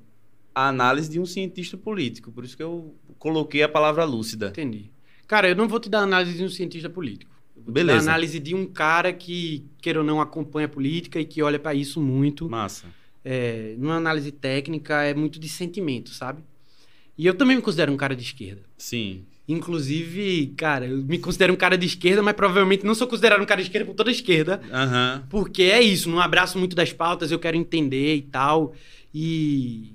[0.55, 2.31] a análise de um cientista político.
[2.31, 4.47] Por isso que eu coloquei a palavra lúcida.
[4.47, 4.91] Entendi.
[5.31, 7.31] Cara, eu não vou te dar análise de um cientista político.
[7.55, 7.99] Eu vou te Beleza.
[7.99, 11.57] dar análise de um cara que, queira ou não, acompanha a política e que olha
[11.57, 12.49] pra isso muito.
[12.49, 12.87] Massa.
[13.23, 16.43] É, numa análise técnica, é muito de sentimento, sabe?
[17.17, 18.63] E eu também me considero um cara de esquerda.
[18.77, 19.23] Sim.
[19.47, 23.45] Inclusive, cara, eu me considero um cara de esquerda, mas provavelmente não sou considerado um
[23.45, 24.61] cara de esquerda por toda a esquerda.
[24.69, 25.23] Aham.
[25.29, 28.73] Porque é isso, não abraço muito das pautas, eu quero entender e tal.
[29.15, 29.93] E.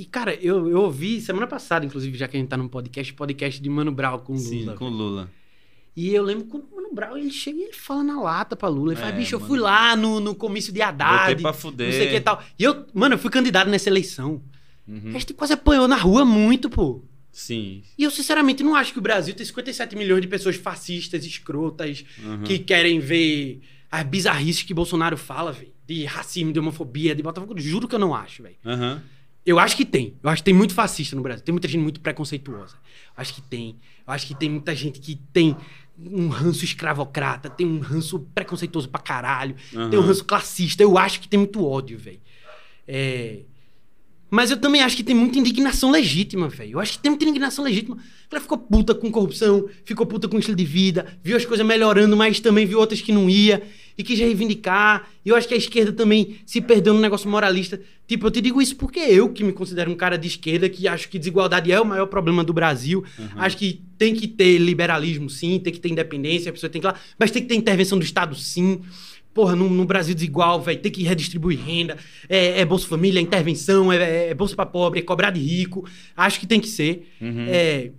[0.00, 3.12] E, cara, eu, eu ouvi semana passada, inclusive, já que a gente tá num podcast,
[3.12, 4.42] podcast de Mano Brown com Lula.
[4.48, 5.30] Sim, com Lula.
[5.94, 8.68] E eu lembro quando o Mano Brown ele chega e ele fala na lata pra
[8.68, 8.92] Lula.
[8.92, 9.50] Ele É, fala, bicho, eu mano.
[9.50, 11.20] fui lá no, no comício de Haddad.
[11.30, 11.86] Botei pra fuder.
[11.88, 12.42] Não sei o que e tal.
[12.58, 14.40] E eu, mano, eu fui candidato nessa eleição.
[14.88, 15.10] Uhum.
[15.14, 17.02] A gente quase apanhou na rua muito, pô.
[17.30, 17.82] Sim.
[17.98, 22.04] E eu, sinceramente, não acho que o Brasil tem 57 milhões de pessoas fascistas, escrotas,
[22.24, 22.42] Uhum.
[22.44, 23.60] que querem ver
[23.90, 25.72] as bizarrices que Bolsonaro fala, velho.
[25.86, 27.54] De racismo, de homofobia, de Botafogo.
[27.60, 28.56] Juro que eu não acho, velho.
[28.64, 29.02] Aham.
[29.44, 30.14] Eu acho que tem.
[30.22, 31.44] Eu acho que tem muito fascista no Brasil.
[31.44, 32.74] Tem muita gente muito preconceituosa.
[32.74, 33.76] Eu acho que tem.
[34.06, 35.56] Eu acho que tem muita gente que tem
[35.98, 39.90] um ranço escravocrata, tem um ranço preconceituoso pra caralho, Aham.
[39.90, 40.82] tem um ranço classista.
[40.82, 42.20] Eu acho que tem muito ódio, velho.
[42.86, 43.40] É...
[44.30, 46.74] Mas eu também acho que tem muita indignação legítima, velho.
[46.74, 47.98] Eu acho que tem muita indignação legítima.
[48.30, 52.16] Ela ficou puta com corrupção, ficou puta com estilo de vida, viu as coisas melhorando,
[52.16, 53.60] mas também viu outras que não ia.
[53.96, 55.08] E quis reivindicar.
[55.24, 57.80] E eu acho que a esquerda também se perdeu num negócio moralista.
[58.06, 60.88] Tipo, eu te digo isso porque eu, que me considero um cara de esquerda, que
[60.88, 63.04] acho que desigualdade é o maior problema do Brasil.
[63.18, 63.28] Uhum.
[63.36, 66.86] Acho que tem que ter liberalismo, sim, tem que ter independência, a pessoa tem que
[66.86, 66.94] lá.
[67.18, 68.80] Mas tem que ter intervenção do Estado, sim.
[69.32, 71.96] Porra, no, no Brasil desigual, velho, tem que redistribuir renda,
[72.28, 75.88] é, é Bolsa Família, é intervenção, é, é Bolsa para pobre, é cobrar de rico.
[76.16, 77.08] Acho que tem que ser.
[77.20, 77.46] Uhum.
[77.48, 77.92] É,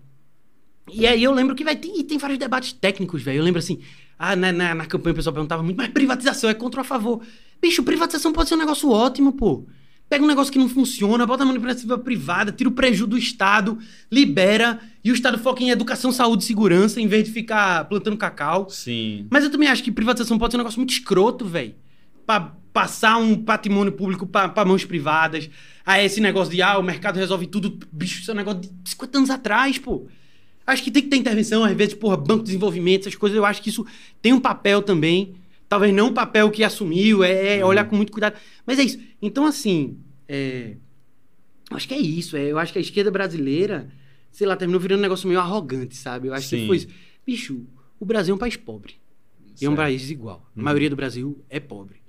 [0.93, 3.37] e aí eu lembro que, vai tem, tem vários debates técnicos, velho.
[3.37, 3.79] Eu lembro assim,
[4.23, 6.85] ah, na, na, na, campanha o pessoal perguntava muito, mas privatização é contra ou a
[6.85, 7.23] favor?
[7.59, 9.65] Bicho, privatização pode ser um negócio ótimo, pô.
[10.07, 13.17] Pega um negócio que não funciona, bota a mão iniciativa privada, tira o prejuízo do
[13.17, 13.79] Estado,
[14.11, 18.15] libera, e o Estado foca em educação, saúde e segurança, em vez de ficar plantando
[18.15, 18.69] cacau.
[18.69, 19.25] Sim.
[19.31, 21.73] Mas eu também acho que privatização pode ser um negócio muito escroto, velho.
[22.23, 25.49] Pra passar um patrimônio público para mãos privadas.
[25.83, 27.79] Ah, esse negócio de, ah, o mercado resolve tudo.
[27.91, 30.05] Bicho, isso é um negócio de 50 anos atrás, pô.
[30.65, 33.37] Acho que tem que ter intervenção, às vezes, porra, banco de desenvolvimento, essas coisas.
[33.37, 33.85] Eu acho que isso
[34.21, 35.35] tem um papel também
[35.71, 37.69] Talvez não o papel que assumiu, é, é uhum.
[37.69, 38.37] olhar com muito cuidado.
[38.65, 38.99] Mas é isso.
[39.21, 39.97] Então, assim,
[40.27, 40.75] é,
[41.69, 42.35] acho que é isso.
[42.35, 43.89] É, eu acho que a esquerda brasileira,
[44.33, 46.27] sei lá, terminou virando um negócio meio arrogante, sabe?
[46.27, 46.57] Eu acho Sim.
[46.57, 46.87] que foi isso.
[47.25, 47.65] Bicho,
[47.97, 48.95] o Brasil é um país pobre.
[49.61, 50.45] E é um país desigual.
[50.53, 50.65] A uhum.
[50.65, 52.01] maioria do Brasil é pobre.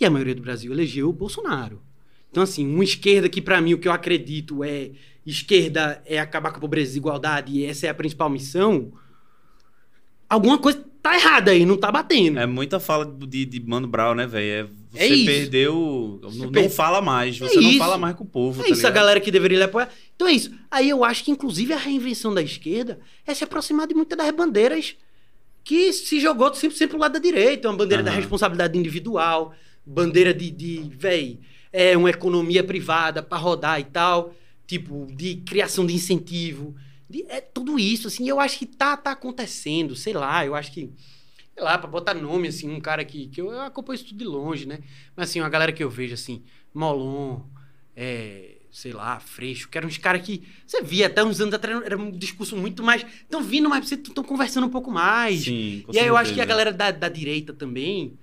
[0.00, 1.82] E a maioria do Brasil elegeu o Bolsonaro.
[2.30, 4.92] Então, assim, uma esquerda que, para mim, o que eu acredito é
[5.30, 8.92] esquerda é acabar com a pobreza e desigualdade, e essa é a principal missão.
[10.28, 12.38] Alguma coisa tá errada aí, não tá batendo.
[12.38, 14.70] É muita fala de, de Mano Brown, né, velho?
[14.94, 16.18] É, você é perdeu.
[16.22, 16.70] Você não, per...
[16.70, 18.60] fala mais, você é não fala mais com o povo.
[18.60, 18.92] É tá isso, ligado?
[18.92, 19.90] a galera que deveria apoiar.
[20.14, 20.52] Então é isso.
[20.70, 24.30] Aí eu acho que, inclusive, a reinvenção da esquerda é se aproximar de muitas das
[24.30, 24.96] bandeiras
[25.64, 27.68] que se jogou sempre, sempre pro lado da direita.
[27.68, 28.08] Uma bandeira uhum.
[28.08, 29.54] da responsabilidade individual,
[29.84, 31.38] bandeira de, de véi,
[31.72, 34.34] é uma economia privada para rodar e tal.
[34.70, 36.76] Tipo, de criação de incentivo
[37.26, 40.92] é tudo isso, assim, eu acho que tá, tá acontecendo, sei lá, eu acho que,
[41.52, 44.18] sei lá, pra botar nome, assim, um cara que, que eu, eu acompanho isso tudo
[44.18, 44.78] de longe, né?
[45.16, 47.40] Mas, assim, uma galera que eu vejo, assim, Molon,
[47.96, 51.82] é, sei lá, Freixo, que eram uns caras que você via até uns anos atrás,
[51.84, 53.04] era um discurso muito mais.
[53.22, 55.42] Estão vindo mais, vocês estão conversando um pouco mais.
[55.42, 58.16] Sim, e aí eu acho que a galera da, da direita também,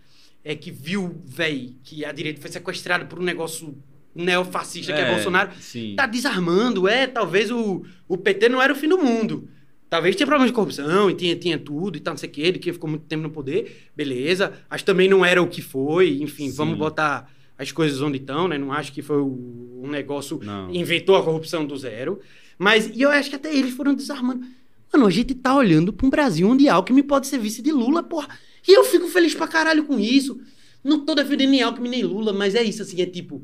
[0.45, 3.77] é que viu, velho, que a direita foi sequestrada por um negócio
[4.17, 5.93] neofascista é, que é Bolsonaro, sim.
[5.95, 6.87] tá desarmando.
[6.87, 9.47] É, talvez o, o PT não era o fim do mundo.
[9.89, 12.41] Talvez tinha problemas de corrupção e tinha, tinha tudo e tal, não sei o que,
[12.41, 14.53] ele que ficou muito tempo no poder, beleza.
[14.69, 16.55] Acho que também não era o que foi, enfim, sim.
[16.55, 18.57] vamos botar as coisas onde estão, né?
[18.57, 20.69] Não acho que foi o, um negócio, não.
[20.73, 22.19] inventou a corrupção do zero.
[22.57, 24.45] Mas, e eu acho que até eles foram desarmando.
[24.91, 28.03] Mano, a gente tá olhando pra um Brasil onde Alckmin pode ser vice de Lula,
[28.03, 28.37] porra.
[28.67, 30.39] E eu fico feliz pra caralho com isso.
[30.83, 33.41] Não tô defendendo nem Alckmin nem Lula, mas é isso, assim, é tipo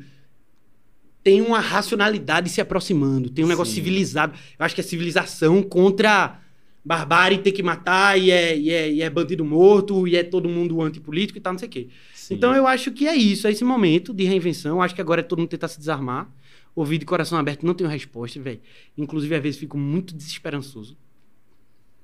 [1.23, 3.81] tem uma racionalidade se aproximando, tem um negócio Sim.
[3.81, 4.33] civilizado.
[4.59, 6.39] Eu acho que é civilização contra
[6.83, 10.49] barbárie, ter que matar, e é, e, é, e é bandido morto, e é todo
[10.49, 11.87] mundo antipolítico e tal, não sei o quê.
[12.13, 12.35] Sim.
[12.35, 14.77] Então eu acho que é isso, é esse momento de reinvenção.
[14.77, 16.29] Eu acho que agora é todo mundo tentar se desarmar.
[16.75, 18.59] Ouvir de coração aberto, não tenho resposta, velho.
[18.97, 20.97] Inclusive, às vezes, fico muito desesperançoso.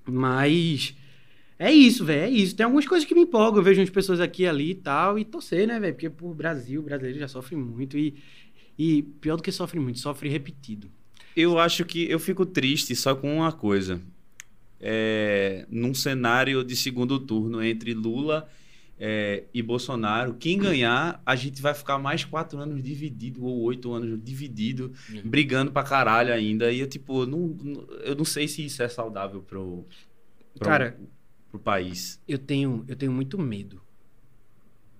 [0.05, 0.95] Mas.
[1.57, 2.55] É isso, velho, é isso.
[2.55, 3.57] Tem algumas coisas que me empolgam.
[3.57, 5.93] Eu vejo umas pessoas aqui ali e tal, e torcer, né, velho?
[5.93, 7.97] Porque o Brasil, o brasileiro já sofre muito.
[7.97, 8.13] E
[8.79, 10.89] e pior do que sofre muito, sofre repetido.
[11.35, 14.01] Eu acho que eu fico triste só com uma coisa.
[14.79, 18.49] É, num cenário de segundo turno entre Lula
[18.97, 23.91] é, e Bolsonaro, quem ganhar, a gente vai ficar mais quatro anos dividido, ou oito
[23.91, 25.21] anos dividido, uhum.
[25.25, 26.71] brigando pra caralho ainda.
[26.71, 27.57] E eu, tipo, não,
[28.05, 29.85] eu não sei se isso é saudável pro,
[30.53, 30.97] pro, Cara,
[31.51, 32.21] pro país.
[32.25, 33.81] Eu tenho, eu tenho muito medo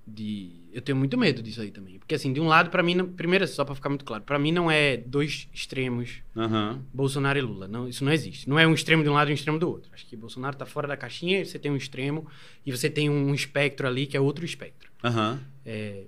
[0.06, 2.00] de eu tenho muito medo disso aí também.
[2.00, 4.38] Porque, assim, de um lado, para mim, não, primeiro, só pra ficar muito claro, para
[4.38, 6.82] mim não é dois extremos, uhum.
[6.94, 7.68] Bolsonaro e Lula.
[7.68, 8.48] Não, isso não existe.
[8.50, 9.90] Não é um extremo de um lado e um extremo do outro.
[9.94, 12.28] Acho que Bolsonaro tá fora da caixinha, você tem um extremo,
[12.66, 14.90] e você tem um espectro ali que é outro espectro.
[15.04, 15.40] Uhum.
[15.66, 16.04] É,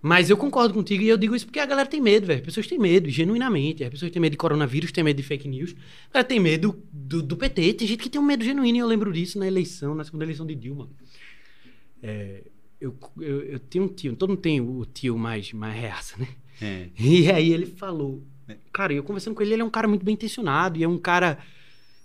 [0.00, 2.38] mas eu concordo contigo e eu digo isso porque a galera tem medo, velho.
[2.38, 3.82] As pessoas têm medo, genuinamente.
[3.82, 5.74] As pessoas têm medo de coronavírus, têm medo de fake news.
[6.10, 7.74] A galera tem medo do, do PT.
[7.74, 10.24] Tem gente que tem um medo genuíno e eu lembro disso na eleição, na segunda
[10.24, 10.88] eleição de Dilma.
[12.00, 12.44] É,
[12.80, 16.28] eu, eu, eu tenho um tio, todo mundo tem o tio mais, mais reaça, né?
[16.60, 16.88] É.
[16.98, 18.22] E aí ele falou,
[18.72, 20.98] cara, eu conversando com ele, ele é um cara muito bem intencionado e é um
[20.98, 21.38] cara,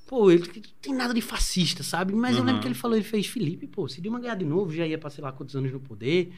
[0.08, 2.14] pô, ele não tem nada de fascista, sabe?
[2.14, 2.42] Mas uhum.
[2.42, 4.86] eu lembro que ele falou, ele fez, Felipe, pô, se Dilma ganhar de novo, já
[4.86, 6.34] ia pra sei lá quantos anos no poder.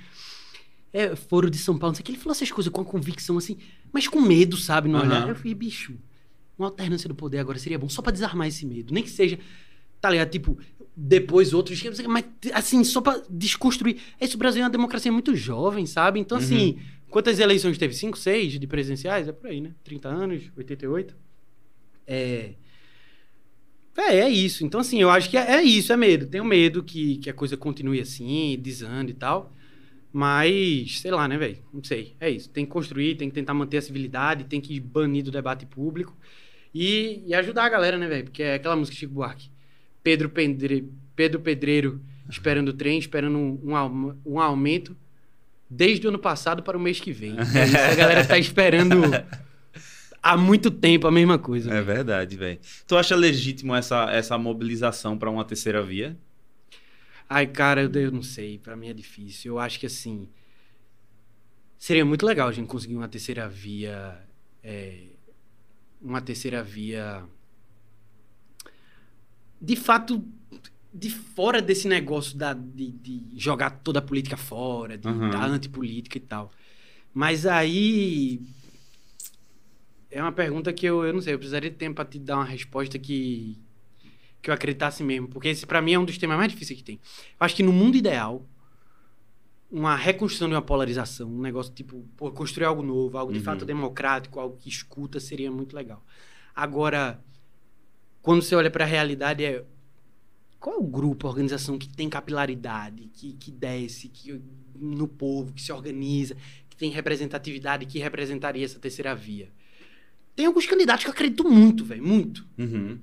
[0.93, 2.11] É, foro de São Paulo, não sei o que.
[2.11, 3.57] Ele falou essas coisas com a convicção, assim,
[3.91, 5.03] mas com medo, sabe, no uhum.
[5.03, 5.27] olhar.
[5.27, 5.93] Eu falei, bicho,
[6.57, 8.93] uma alternância do poder agora seria bom, só para desarmar esse medo.
[8.93, 9.37] Nem que seja,
[9.99, 10.29] tá ligado?
[10.29, 10.57] Tipo,
[10.95, 13.97] depois outros mas assim, só para desconstruir.
[14.19, 16.19] Esse Brasil é uma democracia muito jovem, sabe?
[16.19, 16.79] Então, assim, uhum.
[17.09, 17.93] quantas eleições teve?
[17.93, 19.27] Cinco, seis de presidenciais?
[19.27, 19.75] É por aí, né?
[19.83, 21.15] 30 anos, 88.
[22.07, 22.51] É.
[23.97, 24.65] É, é isso.
[24.65, 26.27] Então, assim, eu acho que é, é isso, é medo.
[26.27, 29.53] Tenho medo que, que a coisa continue assim, desande e tal.
[30.13, 31.57] Mas, sei lá, né, velho?
[31.73, 32.15] Não sei.
[32.21, 32.49] É isso.
[32.49, 36.15] Tem que construir, tem que tentar manter a civilidade, tem que banir do debate público.
[36.73, 38.23] E, e ajudar a galera, né, velho?
[38.25, 39.49] Porque é aquela música Chico Buarque.
[40.05, 41.99] Pedro, Pedre, Pedro Pedreiro
[42.29, 44.95] esperando o trem, esperando um, um, um aumento
[45.67, 47.35] desde o ano passado para o mês que vem.
[47.41, 49.01] Isso, a galera tá esperando
[50.21, 51.73] há muito tempo a mesma coisa.
[51.73, 52.59] É verdade, velho.
[52.85, 56.15] Tu acha legítimo essa, essa mobilização para uma terceira via?
[57.27, 58.59] Ai, cara, eu, eu não sei.
[58.59, 59.53] Para mim é difícil.
[59.53, 60.29] Eu acho que assim.
[61.79, 64.19] Seria muito legal a gente conseguir uma terceira via.
[64.63, 64.99] É,
[65.99, 67.23] uma terceira via.
[69.65, 70.23] De fato,
[70.93, 75.31] de fora desse negócio da, de, de jogar toda a política fora, de, uhum.
[75.31, 76.51] da antipolítica e tal.
[77.11, 78.41] Mas aí
[80.11, 82.35] é uma pergunta que eu, eu não sei, eu precisaria de tempo para te dar
[82.35, 83.57] uma resposta que,
[84.41, 85.27] que eu acreditasse mesmo.
[85.27, 86.99] Porque esse, para mim, é um dos temas mais difíceis que tem.
[87.39, 88.45] Eu acho que no mundo ideal,
[89.71, 93.43] uma reconstrução de uma polarização, um negócio tipo, pô, construir algo novo, algo de uhum.
[93.43, 96.05] fato democrático, algo que escuta, seria muito legal.
[96.55, 97.19] Agora,
[98.25, 99.63] quando você olha para a realidade, é
[100.59, 104.41] qual é o grupo, a organização que tem capilaridade, que, que desce que,
[104.73, 106.35] no povo, que se organiza,
[106.67, 109.49] que tem representatividade, que representaria essa terceira via?
[110.35, 112.47] Tem alguns candidatos que eu acredito muito, velho, muito.
[112.57, 112.97] Uhum.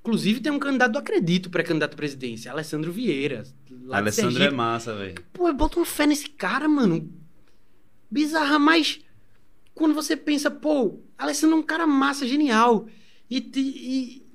[0.00, 3.44] Inclusive, tem um candidato do Acredito, pré-candidato à presidência, Alessandro Vieira.
[3.90, 5.14] Alessandro é massa, velho.
[5.32, 7.10] Pô, eu boto uma fé nesse cara, mano.
[8.10, 9.00] Bizarra, mas
[9.74, 12.86] quando você pensa, pô, Alessandro é um cara massa, genial.
[13.30, 14.25] E, e,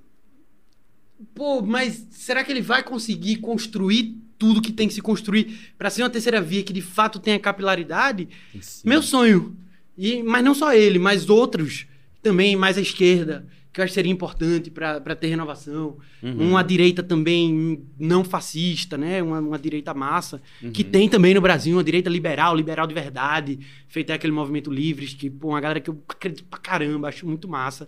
[1.33, 5.89] pô, mas será que ele vai conseguir construir tudo que tem que se construir para
[5.89, 8.27] ser uma terceira via que de fato tenha capilaridade?
[8.59, 8.89] Sim.
[8.89, 9.55] Meu sonho.
[9.97, 11.85] E, mas não só ele, mas outros
[12.23, 15.97] também mais à esquerda, que eu acho que seria importante para ter renovação.
[16.21, 16.49] Uhum.
[16.49, 19.23] Uma direita também não fascista, né?
[19.23, 20.71] Uma, uma direita massa, uhum.
[20.71, 25.13] que tem também no Brasil, uma direita liberal, liberal de verdade, feita aquele movimento Livres,
[25.13, 27.87] que, pô, uma galera que eu acredito pra caramba, acho muito massa.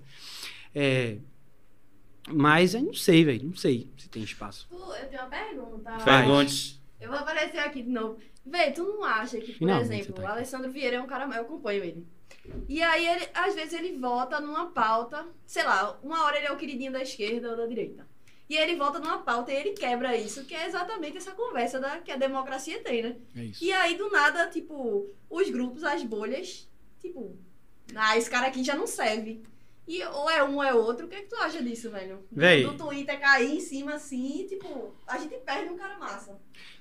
[0.73, 1.17] É,
[2.30, 4.67] mas eu não sei, velho, não sei se tem espaço.
[4.71, 5.91] eu tenho uma pergunta.
[6.03, 6.82] Pergunte.
[6.99, 8.17] Eu vou aparecer aqui de novo.
[8.45, 11.26] Vê, tu não acha que, por Finalmente exemplo, tá o Alessandro Vieira é um cara,
[11.26, 12.07] eu acompanho ele.
[12.67, 16.51] E aí, ele, às vezes, ele vota numa pauta, sei lá, uma hora ele é
[16.51, 18.05] o queridinho da esquerda ou da direita.
[18.49, 21.99] E ele volta numa pauta e ele quebra isso, que é exatamente essa conversa da,
[21.99, 23.15] que a democracia tem, né?
[23.36, 23.63] É isso.
[23.63, 26.69] E aí, do nada, tipo, os grupos, as bolhas,
[26.99, 27.38] tipo,
[27.95, 29.41] ah, esse cara aqui já não serve.
[29.88, 31.05] E ou é um ou é outro.
[31.05, 32.25] O que, é que tu acha disso, velho?
[32.31, 32.63] Véi.
[32.63, 36.39] Do Twitter cair em cima assim, tipo, a gente perde um cara massa.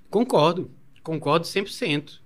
[0.09, 0.71] Concordo.
[1.03, 2.21] Concordo 100%.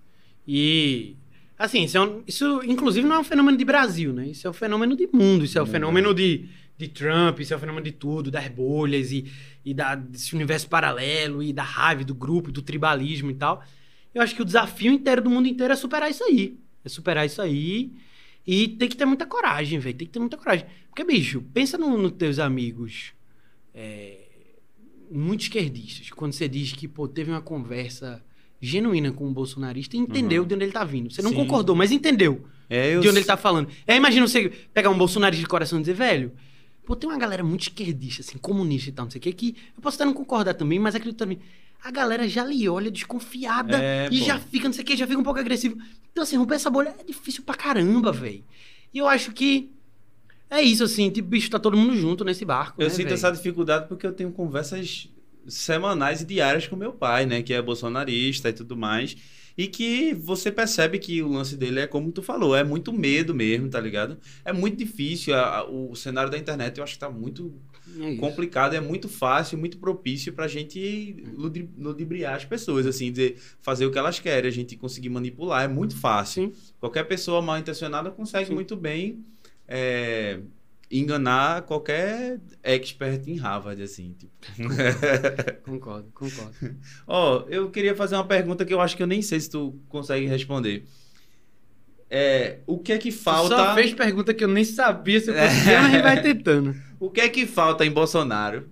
[0.47, 1.17] E
[1.59, 4.29] Assim, isso, é um, isso inclusive não é um fenômeno de Brasil, né?
[4.29, 7.57] Isso é um fenômeno de mundo, isso é um fenômeno de, de Trump, isso é
[7.57, 9.33] um fenômeno de tudo, das bolhas e,
[9.65, 13.65] e da, desse universo paralelo e da raiva do grupo, do tribalismo e tal.
[14.15, 16.59] Eu acho que o desafio inteiro do mundo inteiro é superar isso aí.
[16.85, 17.93] É superar isso aí
[18.47, 19.97] e tem que ter muita coragem, velho.
[19.97, 20.67] Tem que ter muita coragem.
[20.89, 23.13] Porque, bicho, pensa nos no teus amigos
[23.75, 24.19] é,
[25.11, 26.11] muito esquerdistas.
[26.11, 28.23] Quando você diz que, pô, teve uma conversa
[28.61, 30.49] genuína com o bolsonarista e entendeu uhum.
[30.49, 31.11] de onde ele tá vindo.
[31.11, 31.37] Você não Sim.
[31.37, 33.69] concordou, mas entendeu é, de onde ele tá falando.
[33.87, 36.33] É, imagina você pegar um bolsonarista de coração e dizer, velho,
[36.85, 39.57] pô, tem uma galera muito esquerdista, assim, comunista e tal, não sei o que, que
[39.77, 41.39] eu posso até não concordar também, mas acredito também.
[41.83, 44.25] A galera já lhe olha desconfiada é, e pô.
[44.25, 45.77] já fica, não sei o que, já fica um pouco agressivo.
[46.11, 48.45] Então, assim, romper essa bolha é difícil pra caramba, velho.
[48.93, 49.71] E eu acho que
[50.49, 52.81] é isso, assim, tipo, bicho, tá todo mundo junto nesse barco.
[52.81, 53.15] Eu né, sinto véio?
[53.15, 55.09] essa dificuldade porque eu tenho conversas
[55.49, 57.43] semanais e diárias com meu pai, né?
[57.43, 59.17] Que é bolsonarista e tudo mais.
[59.59, 63.35] E que você percebe que o lance dele é como tu falou, é muito medo
[63.35, 64.19] mesmo, tá ligado?
[64.45, 65.35] É muito difícil.
[65.35, 67.55] A, a, o cenário da internet eu acho que tá muito
[68.01, 71.23] é complicado, é muito fácil, muito propício pra gente
[71.77, 75.65] ludibriar as pessoas, assim, de fazer o que elas querem, a gente conseguir manipular.
[75.65, 76.53] É muito fácil.
[76.53, 76.53] Sim.
[76.79, 78.55] Qualquer pessoa mal intencionada consegue Sim.
[78.55, 79.25] muito bem.
[79.69, 80.41] É,
[80.91, 84.15] enganar qualquer expert em Harvard, assim.
[84.19, 84.33] Tipo.
[85.65, 86.55] concordo, concordo.
[87.07, 89.51] Ó, oh, eu queria fazer uma pergunta que eu acho que eu nem sei se
[89.51, 90.85] tu consegue responder.
[92.09, 93.57] É, o que é que falta...
[93.57, 96.77] Só fez pergunta que eu nem sabia se eu conseguia, mas vai tentando.
[96.99, 98.69] O que é que falta em Bolsonaro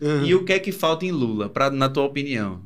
[0.00, 0.24] uhum.
[0.24, 2.62] e o que é que falta em Lula, pra, na tua opinião?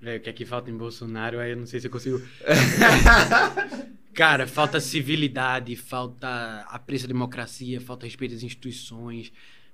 [0.00, 2.20] o que é que falta em Bolsonaro, aí eu não sei se eu consigo...
[4.12, 9.32] Cara, falta civilidade, falta apreço à democracia, falta respeito às instituições,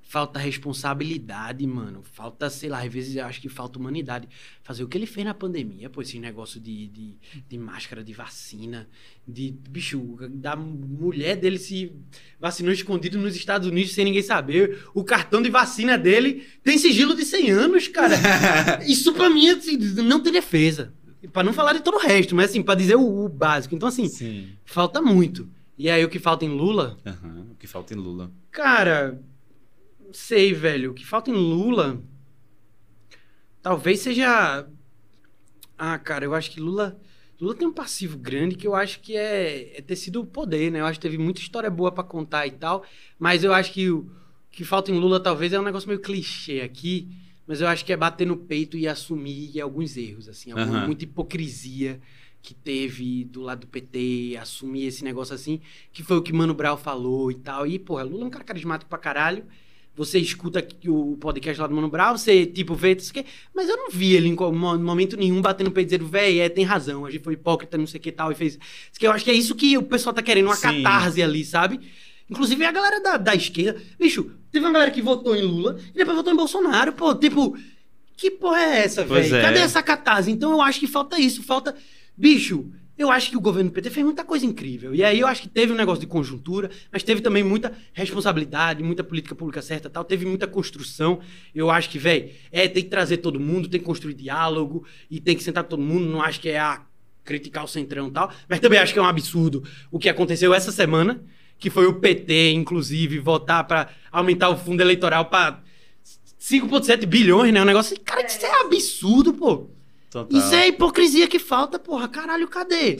[0.09, 2.03] falta responsabilidade, mano.
[2.03, 4.27] Falta, sei lá, às vezes eu acho que falta humanidade.
[4.63, 8.15] Fazer o que ele fez na pandemia, pô, esse negócio de, de, de máscara, de
[8.15, 8.89] vacina,
[9.27, 11.93] de, bicho, da mulher dele se
[12.41, 14.83] vacinou escondido nos Estados Unidos sem ninguém saber.
[14.95, 18.15] O cartão de vacina dele tem sigilo de 100 anos, cara.
[18.89, 20.91] Isso pra mim, assim, não tem defesa.
[21.35, 23.75] Pra não falar de todo o resto, mas assim, pra dizer o, o básico.
[23.75, 24.49] Então, assim, Sim.
[24.65, 25.51] falta muito.
[25.77, 26.97] E aí, o que falta em Lula?
[27.05, 28.33] Aham, O que falta em Lula.
[28.51, 29.21] Cara,
[30.13, 30.91] sei, velho.
[30.91, 32.03] O que falta em Lula.
[33.63, 34.67] Talvez seja.
[35.77, 36.99] Ah, cara, eu acho que Lula.
[37.41, 40.73] Lula tem um passivo grande que eu acho que é, é ter sido o poder,
[40.73, 40.81] né?
[40.81, 42.85] Eu acho que teve muita história boa pra contar e tal.
[43.19, 44.11] Mas eu acho que o
[44.51, 47.09] que falta em Lula talvez é um negócio meio clichê aqui.
[47.47, 50.51] Mas eu acho que é bater no peito e assumir alguns erros, assim.
[50.51, 50.87] alguma- Aham.
[50.87, 52.01] Muita hipocrisia
[52.43, 55.61] que teve do lado do PT, assumir esse negócio assim,
[55.93, 57.67] que foi o que Mano Brown falou e tal.
[57.67, 59.45] E, porra, Lula é um cara carismático pra caralho.
[59.99, 63.27] Você escuta o podcast lá do Mano Brown, você, tipo, vê isso aqui.
[63.53, 64.37] Mas eu não vi ele em
[64.81, 67.77] momento nenhum batendo no peito e dizendo, véi, é, tem razão, a gente foi hipócrita,
[67.77, 68.57] não sei o que tal, e fez.
[69.01, 70.83] Eu acho que é isso que o pessoal tá querendo, uma Sim.
[70.85, 71.81] catarse ali, sabe?
[72.31, 73.83] Inclusive a galera da, da esquerda.
[73.99, 76.93] Bicho, teve uma galera que votou em Lula e depois votou em Bolsonaro.
[76.93, 77.59] Pô, tipo,
[78.17, 79.35] que porra é essa, velho?
[79.35, 79.43] é.
[79.43, 80.31] Cadê essa catarse?
[80.31, 81.75] Então eu acho que falta isso, falta.
[82.17, 84.93] Bicho, eu acho que o governo do PT fez muita coisa incrível.
[84.93, 88.83] E aí eu acho que teve um negócio de conjuntura, mas teve também muita responsabilidade,
[88.83, 90.05] muita política pública certa tal.
[90.05, 91.21] Teve muita construção.
[91.55, 95.21] Eu acho que, velho, é, tem que trazer todo mundo, tem que construir diálogo e
[95.21, 96.07] tem que sentar com todo mundo.
[96.07, 96.83] Não acho que é a
[97.25, 98.33] criticar o centrão e tal.
[98.49, 101.23] Mas também acho que é um absurdo o que aconteceu essa semana,
[101.57, 105.63] que foi o PT, inclusive, votar para aumentar o fundo eleitoral para
[106.41, 107.63] 5,7 bilhões, né?
[107.63, 107.95] Um negócio.
[107.95, 109.71] assim, Cara, isso é absurdo, pô.
[110.11, 110.39] Total.
[110.39, 112.09] Isso é a hipocrisia que falta, porra.
[112.09, 112.97] Caralho, cadê?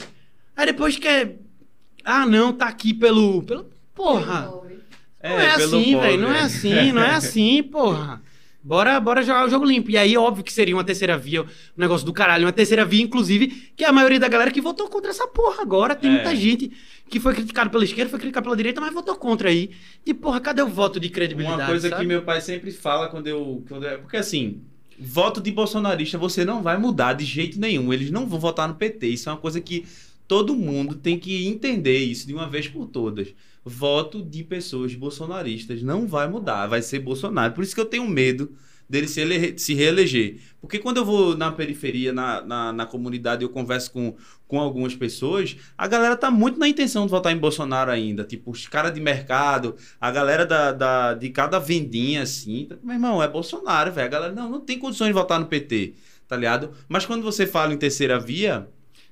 [0.55, 1.39] Aí depois quer.
[2.03, 3.41] Ah, não, tá aqui pelo.
[3.43, 3.69] pelo...
[3.95, 4.43] Porra.
[4.43, 4.79] Pobre.
[5.23, 6.21] não é pelo assim, velho.
[6.21, 8.21] Não é assim, não é assim, porra.
[8.61, 9.89] Bora, bora jogar o jogo limpo.
[9.89, 11.47] E aí, óbvio que seria uma terceira via, um
[11.77, 12.45] negócio do caralho.
[12.45, 15.61] Uma terceira via, inclusive, que é a maioria da galera que votou contra essa porra
[15.61, 15.95] agora.
[15.95, 16.13] Tem É.
[16.15, 16.71] muita gente
[17.09, 19.71] que foi criticado pela esquerda, foi criticado pela direita, mas votou contra aí.
[20.05, 21.61] E, porra, cadê o voto de credibilidade?
[21.61, 22.01] Uma coisa sabe?
[22.01, 24.61] que meu pai sempre fala quando eu, quando eu- Porque assim,
[24.99, 27.93] voto de bolsonarista você não vai mudar de jeito nenhum.
[27.93, 29.07] Eles não vão votar no PT.
[29.07, 29.85] Isso é uma coisa que
[30.27, 33.29] todo mundo tem que entender isso de uma vez por todas.
[33.63, 37.53] Voto de pessoas bolsonaristas não vai mudar, vai ser Bolsonaro.
[37.53, 38.51] Por isso que eu tenho medo
[38.89, 40.37] dele se, ele, se reeleger.
[40.59, 44.15] Porque quando eu vou na periferia, na, na, na comunidade, eu converso com,
[44.47, 48.23] com algumas pessoas, a galera tá muito na intenção de votar em Bolsonaro ainda.
[48.23, 52.67] Tipo, os caras de mercado, a galera da, da- de cada vendinha, assim.
[52.83, 54.07] Meu irmão, é Bolsonaro, velho.
[54.07, 55.93] A galera não, não tem condições de votar no PT,
[56.27, 56.71] tá ligado?
[56.89, 58.67] Mas quando você fala em terceira via,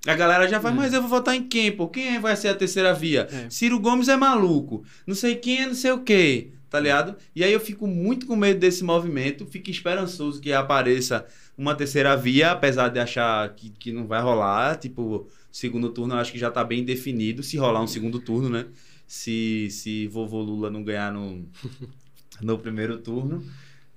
[0.05, 0.75] a galera já vai, É.
[0.75, 1.88] mas eu vou votar em quem, pô?
[1.88, 3.28] Quem vai ser a terceira via?
[3.32, 3.49] É.
[3.49, 4.84] Ciro Gomes é maluco.
[5.05, 7.15] Não sei quem é não sei o quê, tá ligado?
[7.36, 11.26] E aí eu fico muito com medo desse movimento, fico esperançoso que apareça
[11.57, 14.78] uma terceira via, apesar de achar que, que não vai rolar.
[14.78, 18.49] Tipo, segundo turno eu acho que já tá bem definido, se rolar um segundo turno,
[18.49, 18.65] né?
[19.07, 21.47] Se, se vovô Lula não ganhar no,
[22.41, 23.43] no primeiro turno.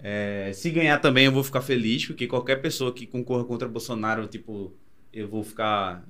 [0.03, 4.27] É, se ganhar também eu vou ficar feliz, porque qualquer pessoa que concorra contra Bolsonaro,
[4.27, 4.73] tipo,
[5.13, 6.05] eu vou ficar.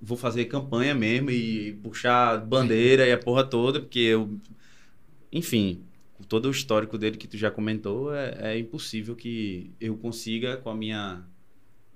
[0.00, 4.38] Vou fazer campanha mesmo e puxar bandeira e a porra toda, porque eu.
[5.32, 5.82] Enfim,
[6.14, 10.56] com todo o histórico dele que tu já comentou, é, é impossível que eu consiga,
[10.56, 11.22] com a minha.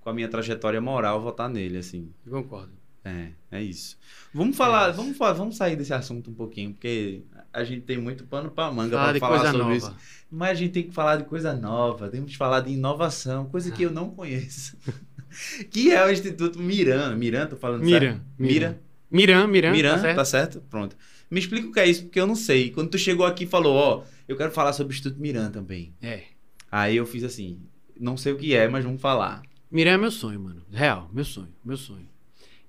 [0.01, 2.11] Com a minha trajetória moral, votar nele, assim.
[2.27, 2.73] Eu concordo.
[3.05, 3.97] É, é isso.
[4.33, 4.93] Vamos falar, É.
[4.93, 7.23] vamos, vamos sair desse assunto um pouquinho, porque
[7.53, 9.75] a gente tem muito pano pra manga de falar sobre nova.
[9.75, 9.97] isso.
[10.31, 13.71] Mas a gente tem que falar de coisa nova, temos que falar de inovação, coisa
[13.71, 14.77] que eu não conheço.
[15.71, 17.15] que é o Instituto Miran.
[17.17, 18.23] Miran, tô falando Miran, certo?
[18.39, 18.81] Mira.
[19.11, 20.17] Miran, Miran, Miran, tá certo?
[20.17, 20.61] tá certo?
[20.71, 20.97] Pronto.
[21.33, 22.71] Me explica o que é isso, porque eu não sei.
[22.71, 25.95] Quando tu chegou aqui e falou, ó, eu quero falar sobre o Instituto Miran também.
[26.03, 26.25] É.
[26.71, 27.59] Aí eu fiz assim,
[27.99, 29.43] não sei o que é, mas vamos falar.
[29.71, 30.63] Miran é meu sonho, mano.
[30.71, 32.07] Real, meu sonho, meu sonho.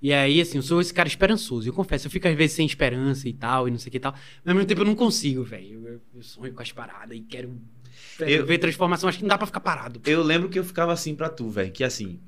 [0.02, 1.68] E aí, assim, eu sou esse cara esperançoso.
[1.68, 3.98] Eu confesso, eu fico às vezes sem esperança e tal, e não sei o que
[3.98, 4.14] e tal.
[4.14, 5.86] Mas ao mesmo tempo eu não consigo, velho.
[5.88, 7.54] Eu, eu sonho com as paradas e quero
[8.20, 9.08] Eu- ver transformação.
[9.10, 10.02] Acho que não dá pra ficar parado.
[10.06, 12.20] Eu lembro que eu ficava assim pra tu, velho, que assim,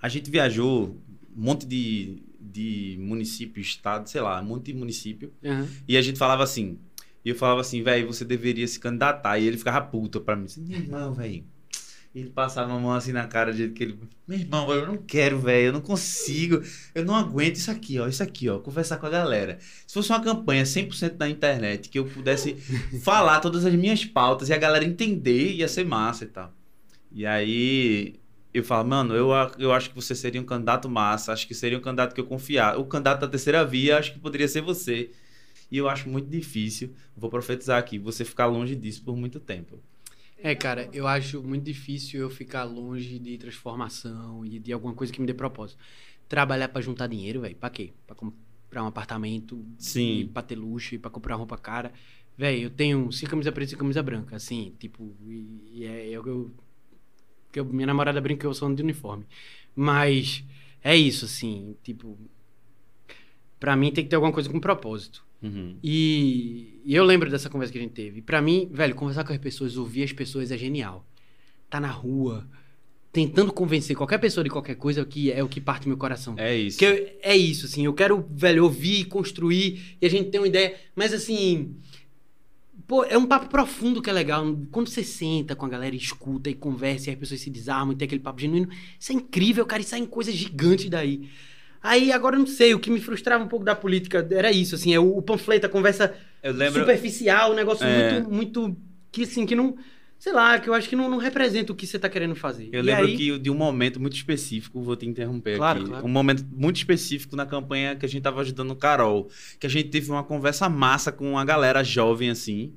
[0.00, 0.96] a gente viajou
[1.36, 2.22] um monte de,
[2.58, 5.68] de município, estado, sei lá, um monte de município, Aham.
[5.86, 6.78] e a gente falava assim,
[7.24, 10.44] e eu falava assim, velho, você deveria se candidatar, e ele ficava puto pra mim,
[10.44, 11.44] assim, meu irmão, velho,
[12.14, 14.96] ele passava a mão assim na cara, de jeito que ele, meu irmão, eu não
[14.96, 16.62] quero, velho, eu não consigo,
[16.94, 19.58] eu não aguento isso aqui, ó, isso aqui, ó, conversar com a galera.
[19.86, 22.54] Se fosse uma campanha 100% na internet, que eu pudesse
[23.04, 26.52] falar todas as minhas pautas e a galera entender, ia ser massa e tal.
[27.12, 28.18] E aí
[28.60, 31.78] eu falo, mano, eu, eu acho que você seria um candidato massa, acho que seria
[31.78, 32.78] um candidato que eu confiar.
[32.78, 35.10] O candidato da terceira via, acho que poderia ser você.
[35.70, 39.78] E eu acho muito difícil, vou profetizar aqui, você ficar longe disso por muito tempo.
[40.38, 45.12] É, cara, eu acho muito difícil eu ficar longe de transformação e de alguma coisa
[45.12, 45.78] que me dê propósito.
[46.28, 47.92] Trabalhar para juntar dinheiro, velho, pra quê?
[48.06, 50.20] Pra comprar um apartamento, Sim.
[50.20, 51.92] E pra ter luxo, e pra comprar roupa cara.
[52.36, 56.24] Velho, eu tenho cinco camisas pretas e camisa branca, assim, tipo, e, e é eu,
[56.24, 56.54] eu,
[57.54, 59.24] eu, minha namorada brinca que eu sou de uniforme.
[59.74, 60.44] Mas
[60.82, 62.18] é isso, assim, tipo,
[63.58, 65.24] pra mim tem que ter alguma coisa com propósito.
[65.42, 65.76] Uhum.
[65.82, 68.22] E, e, eu lembro dessa conversa que a gente teve.
[68.22, 71.06] Para mim, velho, conversar com as pessoas, ouvir as pessoas é genial.
[71.70, 72.48] Tá na rua,
[73.12, 76.34] tentando convencer qualquer pessoa de qualquer coisa que é o que parte meu coração.
[76.38, 76.84] É isso.
[76.84, 80.76] Eu, é isso, assim, eu quero, velho, ouvir, construir e a gente tem uma ideia,
[80.94, 81.76] mas assim,
[82.88, 84.42] pô, é um papo profundo que é legal.
[84.72, 87.96] Quando você senta com a galera, escuta e conversa e as pessoas se desarmam e
[87.96, 88.68] tem aquele papo genuíno,
[88.98, 91.28] isso é incrível, cara, e saem coisas gigantes daí.
[91.80, 94.74] Aí agora eu não sei, o que me frustrava um pouco da política era isso,
[94.74, 96.12] assim, é o, o panfleto, a conversa
[96.42, 96.80] lembro...
[96.80, 98.14] superficial, um negócio é...
[98.14, 98.76] muito, muito.
[99.12, 99.76] que assim, que não.
[100.18, 102.68] Sei lá, que eu acho que não, não representa o que você está querendo fazer.
[102.72, 103.16] Eu e lembro aí...
[103.16, 105.88] que de um momento muito específico, vou te interromper claro, aqui.
[105.88, 106.04] Claro.
[106.04, 109.30] Um momento muito específico na campanha que a gente tava ajudando o Carol.
[109.60, 112.72] Que a gente teve uma conversa massa com uma galera jovem, assim.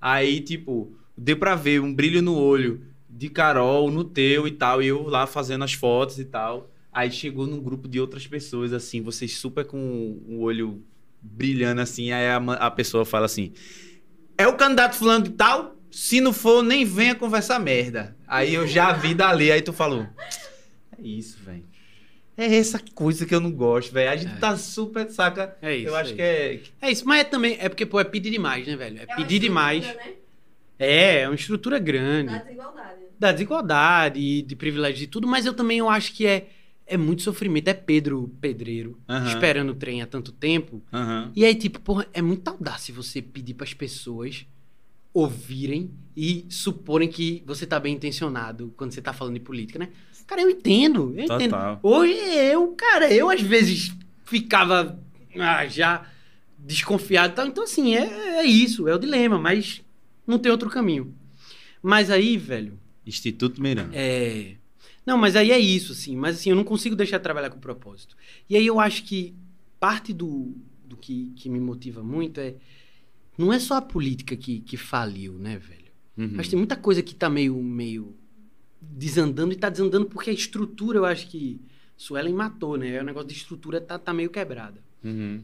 [0.00, 2.80] Aí, tipo, deu pra ver um brilho no olho
[3.10, 6.70] de Carol, no teu e tal, e eu lá fazendo as fotos e tal.
[6.92, 10.80] Aí chegou num grupo de outras pessoas, assim, vocês super com o olho
[11.20, 13.52] brilhando assim, aí a, a pessoa fala assim:
[14.38, 15.74] É o candidato fulano de tal?
[15.94, 18.16] Se não for, nem venha conversar merda.
[18.26, 20.04] Aí eu já vi dali, aí tu falou:
[20.98, 21.64] É isso, velho.
[22.36, 24.10] É essa coisa que eu não gosto, velho.
[24.10, 24.38] A gente é.
[24.38, 25.56] tá super, saca?
[25.62, 25.88] É isso.
[25.88, 26.60] Eu acho é que é.
[26.82, 27.56] É isso, mas é também.
[27.60, 28.98] É porque, pô, é pedir demais, né, velho?
[28.98, 29.86] É, É pedir demais.
[29.86, 30.14] né?
[30.80, 32.32] É, é uma estrutura grande.
[32.32, 33.00] Da desigualdade.
[33.16, 36.48] Da desigualdade, de privilégio e tudo, mas eu também eu acho que é,
[36.88, 37.68] é muito sofrimento.
[37.68, 40.82] É Pedro Pedreiro esperando o trem há tanto tempo.
[41.36, 44.44] E aí, tipo, porra, é muita audácia você pedir pras pessoas
[45.14, 49.88] ouvirem e suporem que você tá bem intencionado quando você tá falando de política, né?
[50.26, 51.50] Cara, eu entendo, eu entendo.
[51.50, 51.80] Total.
[51.82, 53.94] Hoje eu, cara, eu às vezes
[54.24, 54.98] ficava
[55.38, 56.06] ah, já
[56.58, 57.46] desconfiado e tal.
[57.46, 59.82] Então, assim, é, é isso, é o dilema, mas
[60.26, 61.14] não tem outro caminho.
[61.82, 63.94] Mas aí, velho, Instituto Miranda.
[63.94, 64.56] é.
[65.06, 66.16] Não, mas aí é isso, assim.
[66.16, 68.16] Mas assim, eu não consigo deixar de trabalhar com propósito.
[68.48, 69.34] E aí eu acho que
[69.78, 72.54] parte do, do que, que me motiva muito é.
[73.36, 75.92] Não é só a política que, que faliu, né, velho?
[76.16, 76.30] Uhum.
[76.34, 78.14] Mas tem muita coisa que tá meio, meio
[78.80, 81.60] desandando e tá desandando porque a estrutura, eu acho que
[81.96, 83.00] Suelen matou, né?
[83.00, 84.80] O negócio de estrutura tá, tá meio quebrada.
[85.02, 85.42] Uhum.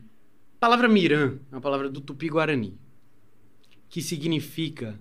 [0.56, 2.78] A palavra Miran é uma palavra do Tupi-Guarani,
[3.88, 5.00] que significa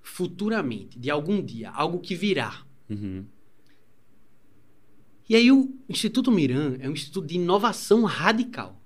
[0.00, 2.64] futuramente, de algum dia, algo que virá.
[2.88, 3.24] Uhum.
[5.28, 8.81] E aí o Instituto Miran é um instituto de inovação radical.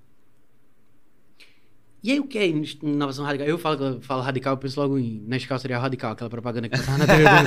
[2.03, 3.47] E aí o que é in- inovação radical?
[3.47, 6.99] Eu falo, falo radical, eu penso logo em Nescau seria radical, aquela propaganda que passava
[6.99, 7.41] na televisão.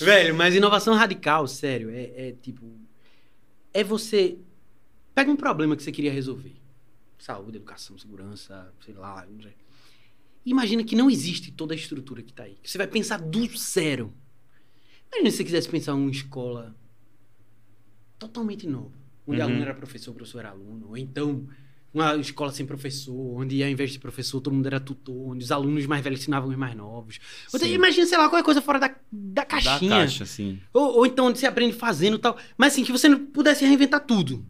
[0.06, 2.66] Velho, mas inovação radical, sério, é, é tipo...
[3.72, 4.38] É você...
[5.14, 6.54] Pega um problema que você queria resolver.
[7.18, 9.26] Saúde, educação, segurança, sei lá.
[10.46, 12.56] Imagina que não existe toda a estrutura que tá aí.
[12.62, 14.12] Você vai pensar do zero.
[15.10, 16.74] Imagina se você quisesse pensar uma escola
[18.18, 18.92] totalmente nova.
[19.26, 19.46] Onde Uhum.
[19.46, 20.88] aluno era professor, professor era aluno.
[20.88, 21.46] Ou então,
[21.92, 25.50] uma escola sem professor, onde ao invés de professor, todo mundo era tutor, onde os
[25.50, 27.18] alunos mais velhos ensinavam os mais novos.
[27.52, 28.96] Então, imagina, sei lá, qualquer coisa fora da, da
[29.42, 29.90] Da caixinha.
[29.90, 30.58] caixa, sim.
[30.72, 32.36] Ou, ou então onde você aprende fazendo e tal.
[32.56, 34.44] Mas assim, que você não pudesse reinventar tudo.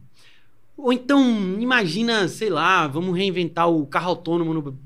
[0.77, 1.21] Ou então,
[1.59, 4.79] imagina, sei lá, vamos reinventar o carro autônomo no,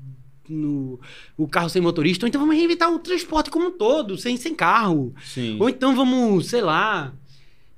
[0.48, 1.00] no-
[1.36, 2.24] o carro sem motorista.
[2.24, 5.14] Ou então vamos reinventar o transporte como um todo, sem, sem carro.
[5.24, 5.56] Sim.
[5.60, 7.12] Ou então vamos, sei lá,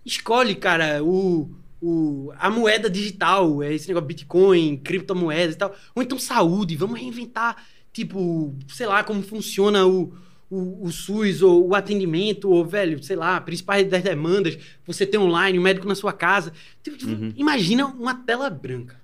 [0.04, 1.48] escolhe, cara, o,
[1.80, 5.74] o, a moeda digital, é esse negócio Bitcoin, criptomoedas e tal.
[5.94, 10.12] Ou então saúde, vamos reinventar, tipo, sei lá, como funciona o,
[10.50, 15.20] o, o SUS, ou o atendimento, ou, velho, sei lá, principais das demandas, você tem
[15.20, 16.52] online, um médico na sua casa.
[16.82, 17.32] Tipo, Uhum.
[17.36, 19.00] Imagina uma tela branca,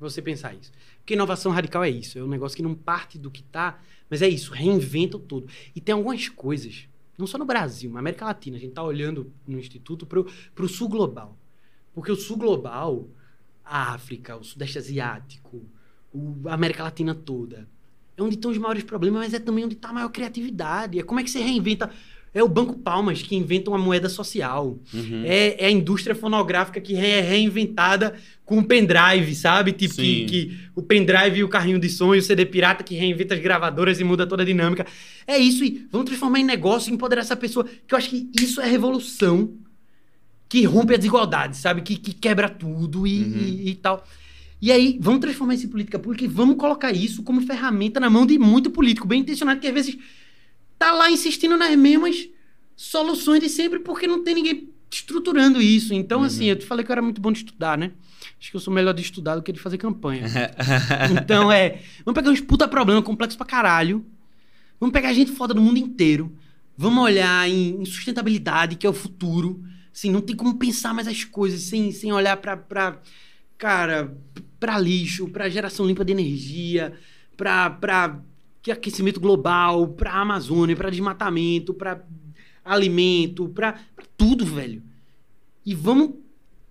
[0.00, 0.72] você pensar isso.
[0.98, 4.22] Porque inovação radical é isso, é um negócio que não parte do que tá, mas
[4.22, 5.46] é isso, reinventa o todo.
[5.74, 6.88] E tem algumas coisas,
[7.18, 10.68] não só no Brasil, na América Latina, a gente tá olhando no Instituto pro, pro
[10.68, 11.36] sul global.
[11.98, 13.08] Porque o sul global,
[13.64, 15.60] a África, o Sudeste Asiático,
[16.46, 17.66] a América Latina toda,
[18.16, 20.96] é onde estão os maiores problemas, mas é também onde está a maior criatividade.
[20.96, 21.90] É como é que você reinventa.
[22.32, 24.78] É o Banco Palmas que inventa uma moeda social.
[24.94, 25.24] Uhum.
[25.24, 29.72] É, é a indústria fonográfica que é reinventada com o pendrive, sabe?
[29.72, 32.94] Tipo, que, que o pendrive e o carrinho de som e o CD pirata que
[32.94, 34.86] reinventa as gravadoras e muda toda a dinâmica.
[35.26, 37.64] É isso, e vamos transformar em negócio e empoderar essa pessoa.
[37.64, 39.52] Que eu acho que isso é revolução
[40.48, 41.82] que rompe a desigualdade, sabe?
[41.82, 43.38] Que, que quebra tudo e, Uhum.
[43.38, 44.04] e- e tal.
[44.60, 48.10] E aí, vamos transformar isso em política pública e vamos colocar isso como ferramenta na
[48.10, 49.96] mão de muito político bem intencionado, que às vezes
[50.78, 52.28] tá lá insistindo nas mesmas
[52.76, 55.92] soluções de sempre porque não tem ninguém estruturando isso.
[55.94, 56.40] Então, assim, uhum.
[56.44, 57.92] assim, eu te falei que eu era muito bom de estudar, né?
[58.40, 60.24] Acho que eu sou melhor de estudar do que de fazer campanha.
[61.20, 61.80] então, é.
[62.04, 64.04] Vamos pegar uns puta problema complexo pra caralho.
[64.80, 66.32] Vamos pegar gente foda do mundo inteiro.
[66.76, 69.62] Vamos olhar em, em sustentabilidade, que é o futuro.
[69.98, 73.02] Assim, não tem como pensar mais as coisas sem, sem olhar pra, pra.
[73.56, 74.16] Cara,
[74.60, 76.92] pra lixo, pra geração limpa de energia,
[77.36, 78.22] pra, pra
[78.70, 82.04] aquecimento global, pra Amazônia, pra desmatamento, pra
[82.64, 83.80] alimento, pra
[84.16, 84.84] tudo, velho.
[85.66, 86.14] E vamos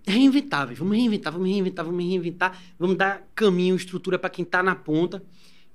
[0.06, 0.78] reinventar, velho.
[0.78, 2.58] Vamos reinventar, vamos reinventar, vamos reinventar.
[2.78, 5.22] Vamos dar caminho, estrutura para quem tá na ponta.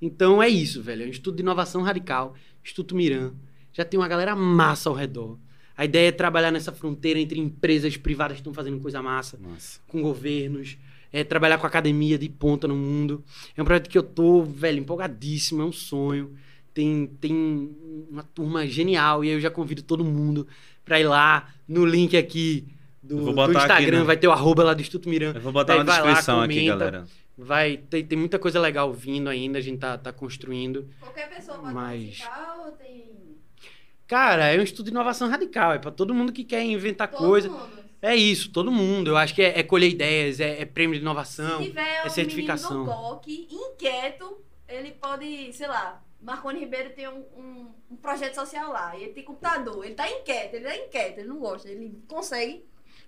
[0.02, 1.04] Então é isso, velho.
[1.04, 2.34] É um estudo de inovação radical,
[2.64, 3.34] Instituto Miran.
[3.72, 5.38] Já tem uma galera massa ao redor.
[5.76, 9.80] A ideia é trabalhar nessa fronteira entre empresas privadas que estão fazendo coisa massa, massa,
[9.88, 10.78] com governos,
[11.12, 13.24] é trabalhar com academia de ponta no mundo.
[13.56, 16.36] É um projeto que eu tô, velho, empolgadíssimo, é um sonho.
[16.74, 17.70] Tem, tem
[18.10, 20.48] uma turma genial e aí eu já convido todo mundo
[20.84, 22.68] para ir lá no link aqui
[23.02, 25.38] do, do Instagram, aqui, vai ter o arroba lá do Instituto Miranda.
[25.38, 27.06] Eu vou botar na descrição lá, aqui, galera.
[27.38, 30.88] Vai, tem, tem muita coisa legal vindo ainda, a gente tá, tá construindo.
[31.00, 32.20] Qualquer pessoa pode mas...
[32.20, 33.33] participar ou tem...
[34.14, 37.18] Cara, é um estudo de inovação radical, é para todo mundo que quer inventar todo
[37.18, 37.50] coisa.
[37.50, 37.84] Mundo.
[38.00, 39.10] É isso, todo mundo.
[39.10, 42.10] Eu acho que é, é colher ideias, é, é, prêmio de inovação, Se tiver é
[42.10, 42.84] certificação.
[42.84, 44.38] Um COC, inquieto,
[44.68, 49.14] ele pode, sei lá, Marconi Ribeiro tem um, um, um, projeto social lá, e ele
[49.14, 52.64] tem computador, ele tá inquieto, ele é inquieto, ele não gosta, ele consegue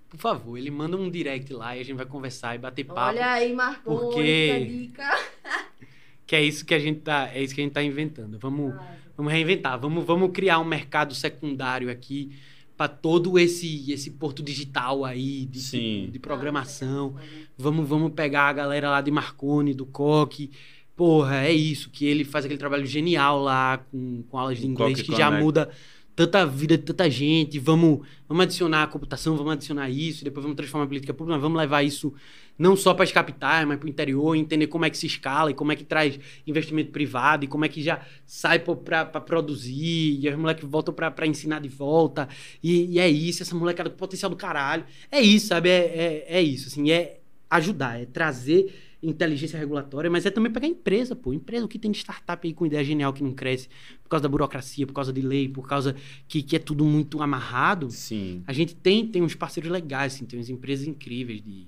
[0.10, 3.02] por favor, ele manda um direct lá e a gente vai conversar e bater papo.
[3.02, 4.66] Olha aí, Marcos, porque...
[4.66, 5.20] dica.
[6.26, 8.40] que é isso que a gente tá, é isso que a gente tá inventando.
[8.40, 8.74] Vamos,
[9.16, 12.32] vamos reinventar, vamos, vamos criar um mercado secundário aqui
[12.78, 16.10] para todo esse esse porto digital aí de, Sim.
[16.12, 17.16] de programação.
[17.58, 20.52] Vamos, vamos pegar a galera lá de Marconi, do Coque.
[20.96, 25.02] Porra, é isso, que ele faz aquele trabalho genial lá com, com aulas de inglês
[25.02, 25.70] que já muda
[26.16, 30.56] tanta vida de tanta gente, vamos, vamos adicionar a computação, vamos adicionar isso, depois vamos
[30.56, 32.14] transformar a política pública, vamos levar isso
[32.58, 35.52] não só para as capitais, mas para o interior, entender como é que se escala
[35.52, 40.20] e como é que traz investimento privado e como é que já sai para produzir,
[40.22, 42.28] e os moleques voltam para ensinar de volta,
[42.64, 44.86] e, e, é isso, essa molecada com potencial do caralho.
[45.12, 45.70] É isso, sabe?
[45.70, 50.68] É, é, é isso, assim, é ajudar, é trazer inteligência regulatória, mas é também pegar
[50.68, 51.34] empresa, pô.
[51.34, 53.70] Empresa, o que tem de startup aí com ideia genial que não cresce
[54.04, 55.96] por causa da burocracia, por causa de lei, por causa
[56.28, 57.92] que, que é tudo muito amarrado.
[57.92, 58.44] Sim.
[58.48, 61.68] A gente tem, tem uns parceiros legais, assim, tem umas empresas incríveis de,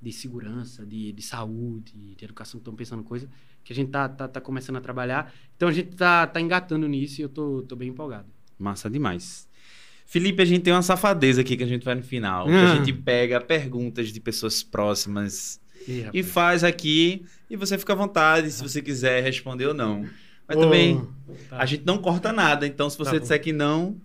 [0.00, 3.28] de segurança, de, de saúde, de educação que estão pensando coisa
[3.64, 5.32] que a gente tá, tá, tá, começando a trabalhar.
[5.56, 8.26] Então a gente tá, tá engatando nisso e eu tô, tô bem empolgado.
[8.58, 9.46] Massa demais.
[10.06, 12.48] Felipe, a gente tem uma safadeza aqui que a gente vai no final.
[12.48, 12.72] Ah.
[12.72, 17.96] a gente pega perguntas de pessoas próximas Ih, e faz aqui e você fica à
[17.96, 20.08] vontade se você quiser responder ou não.
[20.46, 21.06] Mas oh, também
[21.50, 21.58] tá.
[21.58, 24.00] a gente não corta nada, então se você tá disser que não,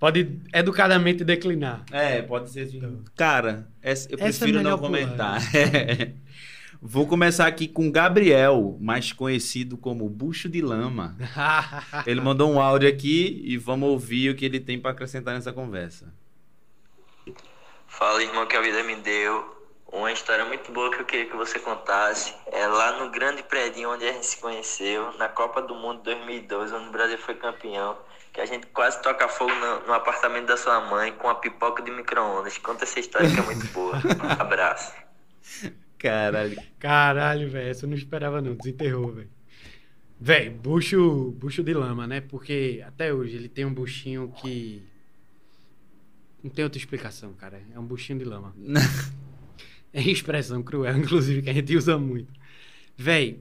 [0.00, 1.84] pode educadamente declinar.
[1.92, 2.74] É, pode ser.
[2.74, 3.04] Então.
[3.14, 3.68] Cara,
[4.08, 5.38] eu prefiro é não comentar.
[5.54, 6.12] É.
[6.82, 11.14] Vou começar aqui com Gabriel, mais conhecido como Bucho de Lama.
[12.06, 15.52] ele mandou um áudio aqui e vamos ouvir o que ele tem para acrescentar nessa
[15.52, 16.10] conversa.
[17.86, 19.60] Fala, irmão, que a vida me deu.
[19.92, 23.90] Uma história muito boa que eu queria que você contasse é lá no grande prédio
[23.90, 27.98] onde a gente se conheceu, na Copa do Mundo 2012, onde o Brasil foi campeão,
[28.32, 31.82] que a gente quase toca fogo no, no apartamento da sua mãe com a pipoca
[31.82, 32.58] de micro-ondas.
[32.58, 33.96] Conta essa história que é muito boa.
[33.96, 34.94] Um abraço.
[35.98, 36.60] Caralho.
[36.78, 39.30] Caralho, velho, essa eu não esperava não, desenterrou, velho.
[40.18, 42.20] Velho, bucho, bucho de lama, né?
[42.20, 44.82] Porque até hoje ele tem um buchinho que.
[46.42, 47.62] Não tem outra explicação, cara.
[47.74, 48.54] É um buchinho de lama.
[49.92, 52.32] É expressão cruel, inclusive, que a gente usa muito.
[52.96, 53.40] Véi,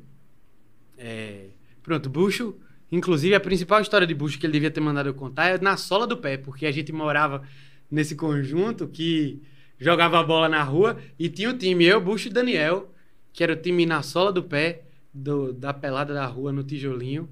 [0.97, 1.49] é...
[1.83, 2.59] pronto, Bucho,
[2.91, 5.77] inclusive a principal história de Bucho que ele devia ter mandado eu contar é na
[5.77, 7.43] sola do pé, porque a gente morava
[7.89, 9.41] nesse conjunto que
[9.77, 12.93] jogava a bola na rua e tinha o time, eu, Bucho e Daniel,
[13.31, 14.83] que era o time na sola do pé
[15.13, 17.29] do, da pelada da rua no tijolinho,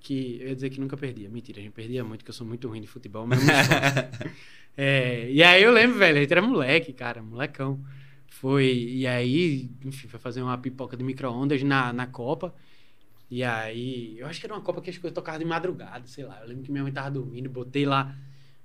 [0.00, 1.28] que eu ia dizer que nunca perdia.
[1.28, 3.40] Mentira, a gente perdia muito, que eu sou muito ruim de futebol, mas
[4.76, 7.82] é, E aí eu lembro, velho, a gente era moleque, cara, molecão.
[8.28, 12.54] Foi, e aí, enfim, foi fazer uma pipoca de micro-ondas na, na Copa.
[13.30, 16.24] E aí, eu acho que era uma Copa que as coisas tocavam de madrugada, sei
[16.24, 16.40] lá.
[16.40, 18.16] Eu lembro que minha mãe tava dormindo, botei lá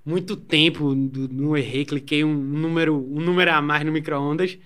[0.04, 4.58] muito tempo, não errei, cliquei um número, um número a mais no micro-ondas.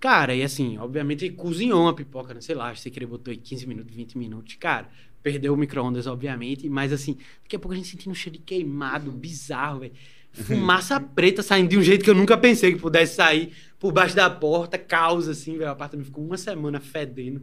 [0.00, 3.66] Cara, e assim, obviamente cozinhou uma pipoca, não sei lá, você queria botou aí 15
[3.66, 4.54] minutos, 20 minutos.
[4.54, 4.88] Cara,
[5.22, 8.44] perdeu o micro-ondas, obviamente, mas assim, daqui a pouco a gente sentindo um cheiro de
[8.44, 9.92] queimado, bizarro, velho.
[10.32, 14.14] Fumaça preta saindo de um jeito que eu nunca pensei que pudesse sair por baixo
[14.14, 15.70] da porta, caos, assim, velho.
[15.70, 17.42] O apartamento ficou uma semana fedendo.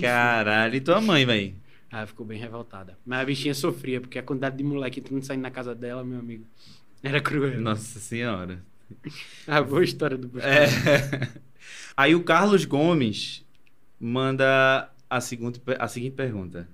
[0.00, 1.54] Caralho, e tua mãe, velho?
[1.90, 2.98] Ah, ficou bem revoltada.
[3.06, 6.18] Mas a bichinha sofria, porque a quantidade de moleque entrando saindo na casa dela, meu
[6.18, 6.44] amigo,
[7.02, 7.60] era cruel.
[7.60, 8.64] Nossa senhora.
[9.46, 10.66] A boa história do é.
[11.96, 13.44] Aí o Carlos Gomes
[14.00, 16.68] manda a seguinte, a seguinte pergunta.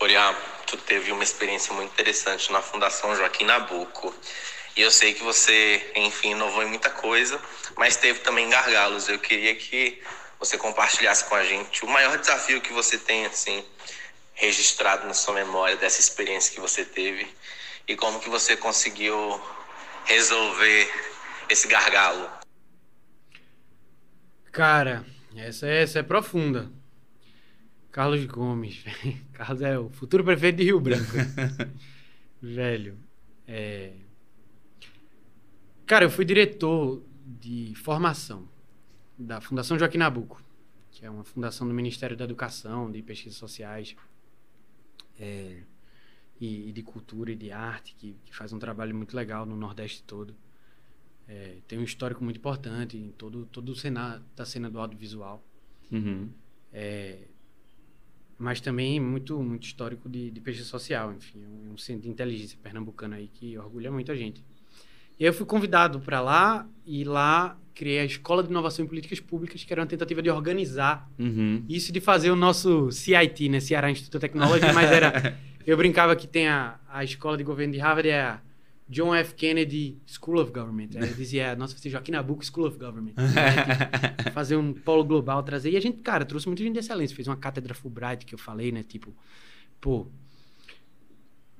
[0.00, 0.34] Oriá,
[0.66, 4.12] tu teve uma experiência muito interessante na Fundação Joaquim Nabuco.
[4.76, 7.40] E eu sei que você, enfim, inovou em muita coisa,
[7.76, 9.08] mas teve também gargalos.
[9.08, 10.02] Eu queria que
[10.42, 13.64] você compartilhasse com a gente o maior desafio que você tem, assim,
[14.34, 17.32] registrado na sua memória dessa experiência que você teve
[17.86, 19.40] e como que você conseguiu
[20.04, 20.90] resolver
[21.48, 22.28] esse gargalo.
[24.50, 26.72] Cara, essa é, essa é profunda.
[27.92, 28.82] Carlos Gomes.
[29.34, 31.12] Carlos é o futuro prefeito de Rio Branco.
[32.42, 32.98] Velho.
[33.46, 33.92] É...
[35.86, 38.51] Cara, eu fui diretor de formação
[39.22, 40.42] da Fundação Joaquim Nabuco,
[40.90, 43.96] que é uma fundação do Ministério da Educação, de Pesquisas Sociais
[45.18, 45.62] é,
[46.40, 49.56] e, e, de Cultura e de Arte, que, que, faz um trabalho muito legal no
[49.56, 50.34] Nordeste todo.
[51.28, 55.42] É, tem um histórico muito importante em todo, todo o cenário da cena do audiovisual.
[55.90, 56.30] Uhum.
[56.72, 57.28] É,
[58.38, 63.14] mas também muito muito histórico de, de pesquisa social, enfim, um centro de inteligência pernambucano
[63.14, 64.44] aí que orgulha muita gente.
[65.18, 68.88] E aí eu fui convidado para lá e lá criei a Escola de Inovação em
[68.88, 71.64] Políticas Públicas, que era uma tentativa de organizar uhum.
[71.68, 76.14] isso de fazer o nosso CIT, né, Ceará Instituto de Tecnologia, mas era eu brincava
[76.14, 78.40] que tem a, a escola de governo de Harvard é a
[78.88, 79.34] John F.
[79.34, 80.90] Kennedy School of Government.
[80.96, 83.14] Aí eu dizia, nossa, você Joaquim Nabuco School of Government.
[83.16, 84.30] Né?
[84.32, 85.70] fazer um polo global, trazer.
[85.70, 87.16] E a gente, cara, trouxe muita gente de excelência.
[87.16, 88.82] Fez uma cátedra Fulbright que eu falei, né?
[88.82, 89.14] Tipo,
[89.80, 90.06] pô,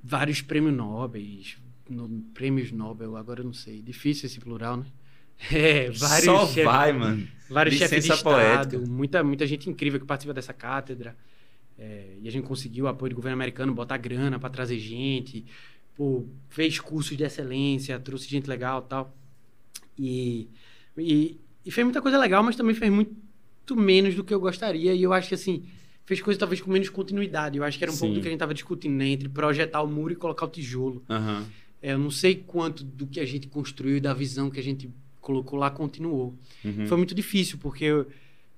[0.03, 1.21] vários prêmios Nobel,
[1.89, 3.81] no, prêmios Nobel, agora eu não sei.
[3.81, 4.85] Difícil esse plural, né?
[5.51, 7.27] É, vários Só chefes, vai, mano.
[7.49, 11.17] Vários chefes de Estado, muita, muita gente incrível que participa dessa cátedra.
[11.77, 15.43] É, e a gente conseguiu o apoio do governo americano, botar grana para trazer gente
[15.95, 19.15] pô, fez cursos de excelência, trouxe gente legal tal.
[19.97, 20.49] E,
[20.97, 24.93] e, e fez muita coisa legal, mas também fez muito menos do que eu gostaria.
[24.93, 25.65] E eu acho que, assim,
[26.05, 27.57] fez coisas talvez com menos continuidade.
[27.57, 27.99] Eu acho que era um Sim.
[28.01, 29.07] pouco do que a gente estava discutindo, né?
[29.07, 31.03] Entre projetar o muro e colocar o tijolo.
[31.09, 31.45] Uhum.
[31.83, 34.63] É, eu não sei quanto do que a gente construiu e da visão que a
[34.63, 36.33] gente colocou lá continuou.
[36.63, 36.87] Uhum.
[36.87, 38.07] Foi muito difícil, porque eu,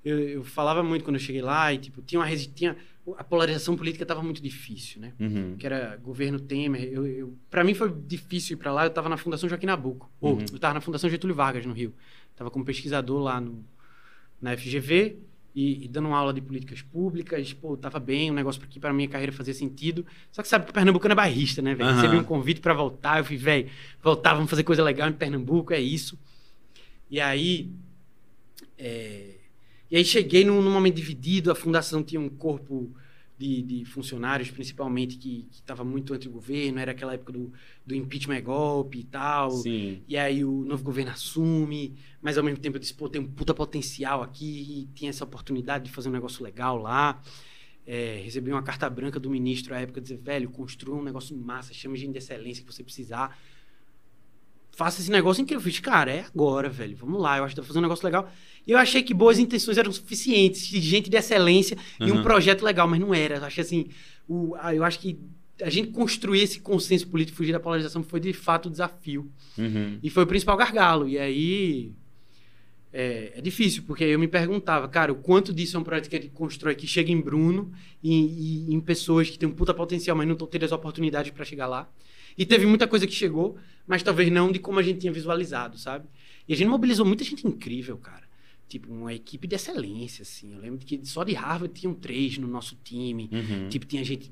[0.04, 2.78] eu, eu, falava muito quando eu cheguei lá e, tipo, tinha uma resistência
[3.18, 5.14] a polarização política estava muito difícil, né?
[5.20, 5.56] Uhum.
[5.58, 6.84] Que era governo Temer.
[6.84, 8.84] Eu, eu para mim foi difícil ir para lá.
[8.84, 10.10] Eu estava na Fundação Joaquim Nabuco.
[10.20, 10.40] Ou uhum.
[10.40, 11.94] eu estava na Fundação Getúlio Vargas, no Rio.
[12.32, 13.64] Estava como pesquisador lá no,
[14.42, 15.18] na FGV
[15.56, 17.54] e, e, dando uma aula de políticas públicas.
[17.54, 20.06] Pô, tava bem, um negócio aqui para minha carreira fazia sentido.
[20.30, 21.90] Só que sabe que Pernambuco é bairrista, né, velho?
[21.90, 21.96] Uhum.
[21.96, 23.20] Recebi um convite para voltar.
[23.20, 23.70] Eu fui, velho,
[24.04, 26.20] voltar, vamos fazer coisa legal em Pernambuco, é isso.
[27.10, 27.72] E aí.
[28.78, 29.36] É,
[29.90, 32.94] e aí cheguei num, num, momento dividido, a fundação tinha um corpo
[33.38, 37.52] de, de funcionários, principalmente, que estava muito anti o governo, era aquela época do,
[37.86, 39.52] do impeachment é golpe e tal.
[39.52, 40.02] Sim.
[40.08, 43.28] E aí o novo governo assume, mas ao mesmo tempo eu disse, pô, tem um
[43.28, 47.22] puta potencial aqui, e tinha essa oportunidade de fazer um negócio legal lá.
[47.86, 51.74] É, recebi uma carta branca do ministro à época, dizer, velho, construa um negócio massa,
[51.74, 53.38] chame gente de excelência que você precisar
[54.76, 55.60] faça esse negócio incrível.
[55.60, 56.96] Eu fiz, cara, é agora, velho.
[56.98, 58.32] Vamos lá, eu acho que tá fazendo um negócio legal.
[58.68, 62.08] E eu achei que boas intenções eram suficientes, de gente de excelência uhum.
[62.08, 63.38] e um projeto legal, mas não era.
[63.38, 63.88] Eu achei assim,
[64.28, 65.18] o, eu acho que
[65.62, 69.32] a gente construir esse consenso político, fugir da polarização, foi de fato o desafio.
[69.58, 69.98] Uhum.
[70.04, 71.08] E foi o principal gargalo.
[71.08, 71.94] E aí.
[72.98, 76.10] É, é, difícil, porque aí eu me perguntava, cara, o quanto disso é um projeto
[76.10, 77.70] que a gente constrói que chega em Bruno
[78.02, 81.30] e, e em pessoas que têm um puta potencial, mas não estão tendo as oportunidades
[81.34, 81.90] para chegar lá.
[82.38, 83.58] E teve muita coisa que chegou,
[83.88, 86.08] mas talvez não de como a gente tinha visualizado, sabe?
[86.48, 88.26] E a gente mobilizou muita gente incrível, cara.
[88.68, 90.54] Tipo, uma equipe de excelência, assim.
[90.54, 93.30] Eu lembro que só de Harvard tinham três no nosso time.
[93.32, 93.70] Uhum.
[93.70, 94.32] Tipo, tinha gente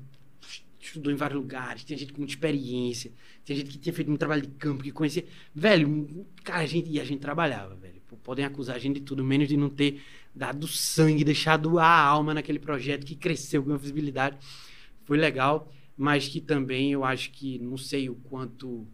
[0.78, 3.10] que estudou em vários lugares, tinha gente com muita experiência,
[3.44, 5.24] tinha gente que tinha feito um trabalho de campo, que conhecia.
[5.54, 7.94] Velho, cara, a gente, e a gente trabalhava, velho.
[8.22, 10.00] Podem acusar a gente de tudo, menos de não ter
[10.34, 14.38] dado sangue, deixado a alma naquele projeto que cresceu com visibilidade.
[15.04, 18.86] Foi legal mas que também eu acho que não sei o quanto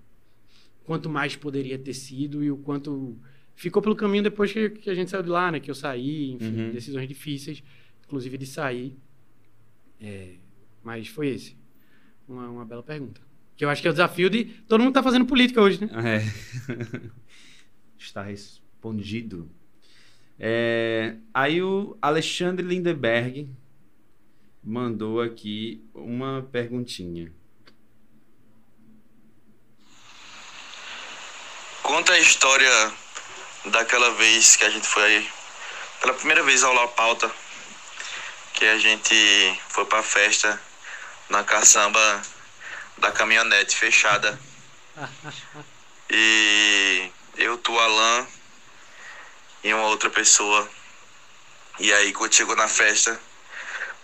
[0.84, 3.16] quanto mais poderia ter sido e o quanto
[3.55, 5.61] ficou pelo caminho depois que, que a gente saiu de lá, né?
[5.61, 6.70] Que eu saí, enfim, uhum.
[6.72, 7.62] decisões difíceis,
[8.05, 8.96] inclusive de sair.
[10.01, 10.34] É,
[10.82, 11.57] mas foi esse.
[12.26, 13.20] Uma, uma bela pergunta.
[13.57, 14.44] Que eu acho que é o desafio de.
[14.66, 15.90] Todo mundo está fazendo política hoje, né?
[16.18, 17.11] É.
[17.98, 19.48] Está respondido.
[20.38, 23.46] É, aí o Alexandre Lindeberg
[24.62, 27.32] mandou aqui uma perguntinha.
[31.82, 32.92] Conta a história
[33.66, 35.26] daquela vez que a gente foi
[36.00, 37.30] pela primeira vez ao La Pauta,
[38.54, 40.61] que a gente foi pra festa
[41.28, 42.22] na caçamba
[42.98, 44.38] da caminhonete fechada.
[46.11, 48.26] e eu, tu, Alan
[49.64, 50.68] e uma outra pessoa.
[51.78, 53.20] E aí quando chegou na festa,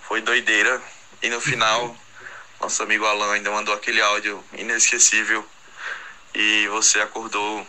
[0.09, 0.81] foi doideira.
[1.23, 1.97] E no final,
[2.61, 5.45] nosso amigo Alan ainda mandou aquele áudio inesquecível.
[6.35, 7.67] E você acordou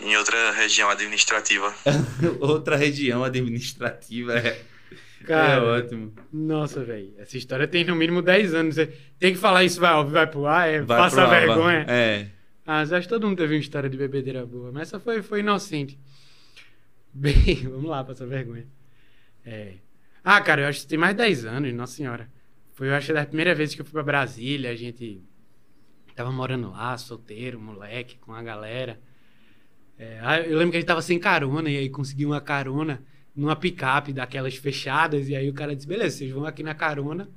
[0.00, 1.74] em outra região administrativa.
[2.40, 4.62] outra região administrativa, é.
[5.26, 6.14] Cara, é ótimo.
[6.32, 7.14] Nossa, velho.
[7.18, 8.76] Essa história tem no mínimo 10 anos.
[9.18, 11.84] Tem que falar isso, vai, vai pro ar, é, Vai passa pro ar, vergonha.
[11.84, 11.94] vai.
[11.94, 12.26] É.
[12.66, 15.22] Ah, mas acho que todo mundo teve uma história de bebedeira boa, mas essa foi,
[15.22, 15.98] foi inocente.
[17.12, 18.66] Bem, vamos lá, passa vergonha.
[19.44, 19.74] É.
[20.22, 22.30] Ah, cara, eu acho que tem mais de 10 anos, nossa senhora.
[22.72, 25.22] Foi, eu acho que da primeira vez que eu fui pra Brasília, a gente
[26.14, 29.00] tava morando lá, solteiro, moleque, com a galera.
[29.98, 33.02] É, ah, eu lembro que a gente tava sem carona, e aí consegui uma carona
[33.34, 37.30] numa picape daquelas fechadas, e aí o cara disse, beleza, vocês vão aqui na carona,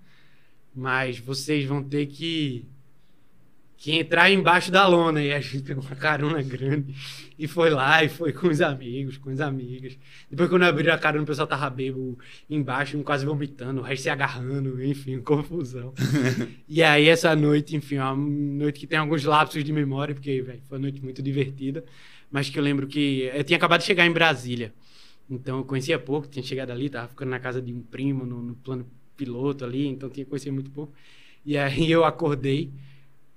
[0.73, 2.67] mas vocês vão ter que
[3.83, 5.21] que entrar embaixo da lona.
[5.21, 6.95] E a gente pegou uma carona grande
[7.37, 9.99] e foi lá e foi com os amigos, com as amigas.
[10.31, 12.17] Depois, quando abriram a carona, o pessoal tava bêbado
[12.49, 15.93] embaixo, quase vomitando, o resto se agarrando, enfim, confusão.
[16.65, 20.61] e aí, essa noite, enfim, uma noite que tem alguns lapsos de memória, porque véio,
[20.69, 21.83] foi uma noite muito divertida,
[22.31, 24.73] mas que eu lembro que eu tinha acabado de chegar em Brasília.
[25.29, 28.41] Então, eu conhecia pouco, tinha chegado ali, tava ficando na casa de um primo, no,
[28.41, 30.93] no plano piloto ali, então tinha conhecido muito pouco.
[31.45, 32.71] E aí, eu acordei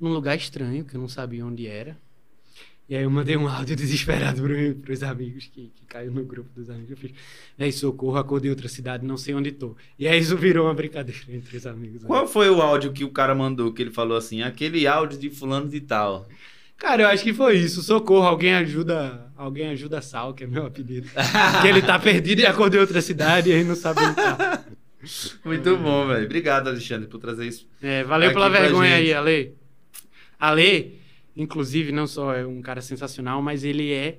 [0.00, 1.96] num lugar estranho, que eu não sabia onde era.
[2.88, 4.42] E aí eu mandei um áudio desesperado
[4.80, 6.90] para os amigos, que, que caiu no grupo dos amigos.
[6.90, 9.74] Eu fiz, socorro, acordei em outra cidade, não sei onde tô.
[9.98, 12.02] E aí isso virou uma brincadeira entre os amigos.
[12.02, 12.06] né?
[12.06, 15.30] Qual foi o áudio que o cara mandou, que ele falou assim, aquele áudio de
[15.30, 16.28] fulano de tal?
[16.78, 17.82] Cara, eu acho que foi isso.
[17.82, 21.08] Socorro, alguém ajuda, alguém ajuda Sal, que é meu apelido.
[21.62, 24.64] que ele tá perdido e acordou em outra cidade e aí não sabe onde tá.
[25.44, 26.24] Muito bom, velho.
[26.24, 27.66] Obrigado, Alexandre, por trazer isso.
[27.82, 29.54] É, valeu pela vergonha aí, Ale.
[30.38, 30.98] Ale,
[31.36, 34.18] inclusive, não só é um cara sensacional, mas ele é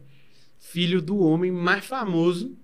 [0.59, 2.57] filho do homem mais famoso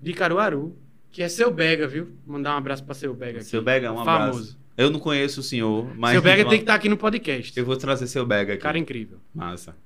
[0.00, 0.76] de Caruaru,
[1.10, 2.08] que é seu Bega, viu?
[2.26, 3.48] Mandar um abraço pra seu Bega aqui.
[3.48, 4.38] Seu Bega, um Famoso.
[4.38, 4.60] abraço.
[4.76, 6.12] Eu não conheço o senhor, mas...
[6.12, 7.58] seu Bega tem que estar aqui no podcast.
[7.58, 8.62] Eu vou trazer seu Bega aqui.
[8.62, 9.18] Cara incrível.
[9.34, 9.76] Massa.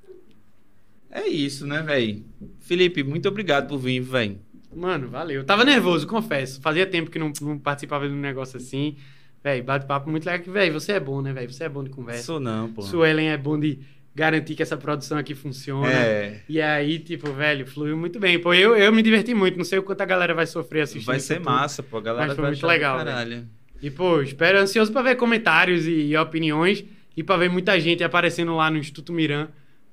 [1.11, 2.25] É isso, né, velho?
[2.61, 4.39] Felipe, muito obrigado por vir, velho.
[4.75, 5.41] Mano, valeu.
[5.41, 6.61] Eu tava nervoso, confesso.
[6.61, 8.97] Fazia tempo que não, não participava de um negócio assim.
[9.45, 10.53] Véi, bate-papo muito legal.
[10.53, 11.53] Véi, você é bom, né, velho?
[11.53, 12.23] Você é bom de conversa.
[12.23, 12.81] Sou não, pô.
[12.83, 13.79] Suelen é bom de
[14.15, 15.93] garantir que essa produção aqui funciona.
[15.93, 18.39] É, E aí, tipo, velho, fluiu muito bem.
[18.41, 19.59] Pô, eu, eu me diverti muito.
[19.59, 21.05] Não sei o quanto a galera vai sofrer assistindo.
[21.07, 21.45] vai ser tudo.
[21.45, 21.99] massa, pô.
[21.99, 22.97] A galera Mas foi vai muito legal?
[22.97, 23.47] Caralho.
[23.83, 26.83] E, pô, espero ansioso pra ver comentários e, e opiniões
[27.15, 29.49] e pra ver muita gente aparecendo lá no Instituto Miran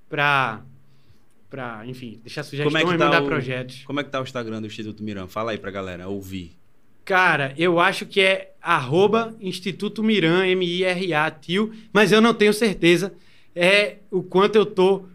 [0.07, 0.61] pra,
[1.49, 3.83] pra enfim, deixar sugestões é e tá mandar o- projetos.
[3.83, 5.27] Como é que tá o Instagram do Instituto Miran?
[5.27, 6.53] Fala aí pra galera ouvir.
[7.03, 13.13] Cara, eu acho que é arroba Instituto Miran, M-I-R-A, tio, mas eu não tenho certeza
[13.55, 15.05] é o quanto eu tô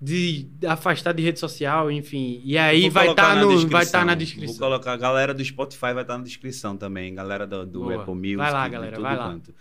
[0.00, 2.40] de afastado de rede social, enfim.
[2.44, 3.70] E aí Vou vai estar na no, descrição.
[3.70, 4.58] vai tá na Vou descrição.
[4.58, 7.14] colocar, a galera do Spotify vai estar na descrição também.
[7.14, 7.90] Galera do, do.
[7.92, 8.36] Apple Music.
[8.36, 9.26] Vai lá, galera, tudo vai lá.
[9.26, 9.52] quanto.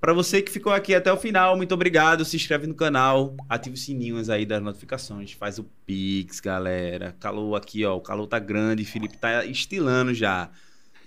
[0.00, 2.24] Pra você que ficou aqui até o final, muito obrigado.
[2.24, 7.16] Se inscreve no canal, ativa os sininhos aí das notificações, faz o Pix, galera.
[7.18, 7.96] Calor aqui, ó.
[7.96, 10.50] O calor tá grande, Felipe tá estilando já.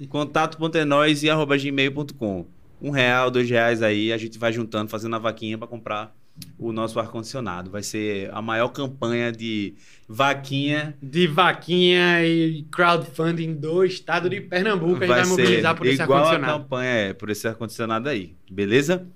[0.10, 2.46] Contato.enóis e arroba gmail.com.
[2.82, 6.14] Um real, dois reais aí, a gente vai juntando, fazendo a vaquinha pra comprar
[6.58, 7.70] o nosso ar-condicionado.
[7.70, 9.74] Vai ser a maior campanha de
[10.08, 16.02] vaquinha De vaquinha e crowdfunding do estado de Pernambuco, a gente vai mobilizar por esse
[16.02, 16.64] igual a ar-condicionado.
[16.64, 19.08] campanha é, por esse ar-condicionado aí, beleza?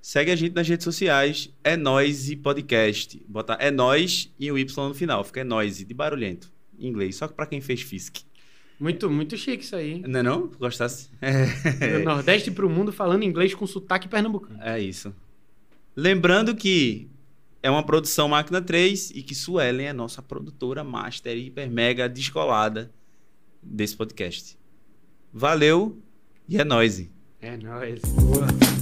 [0.00, 3.20] Segue a gente nas redes sociais, é nós e podcast.
[3.28, 7.16] Bota é nós e o Y no final, fica é nós de barulhento, em inglês,
[7.16, 8.22] só que pra quem fez FISC.
[8.80, 10.00] Muito, muito chique isso aí.
[10.06, 10.46] Não é não?
[10.46, 11.10] Gostasse?
[11.20, 14.62] Do Nordeste pro mundo falando inglês com sotaque pernambucano.
[14.62, 15.12] É isso.
[15.96, 17.08] Lembrando que
[17.62, 22.90] é uma produção Máquina 3 e que Suelen é nossa produtora master hiper mega descolada
[23.62, 24.56] desse podcast.
[25.32, 26.00] Valeu
[26.48, 27.08] e é nóis.
[27.40, 28.00] É nóis.
[28.00, 28.77] Boa.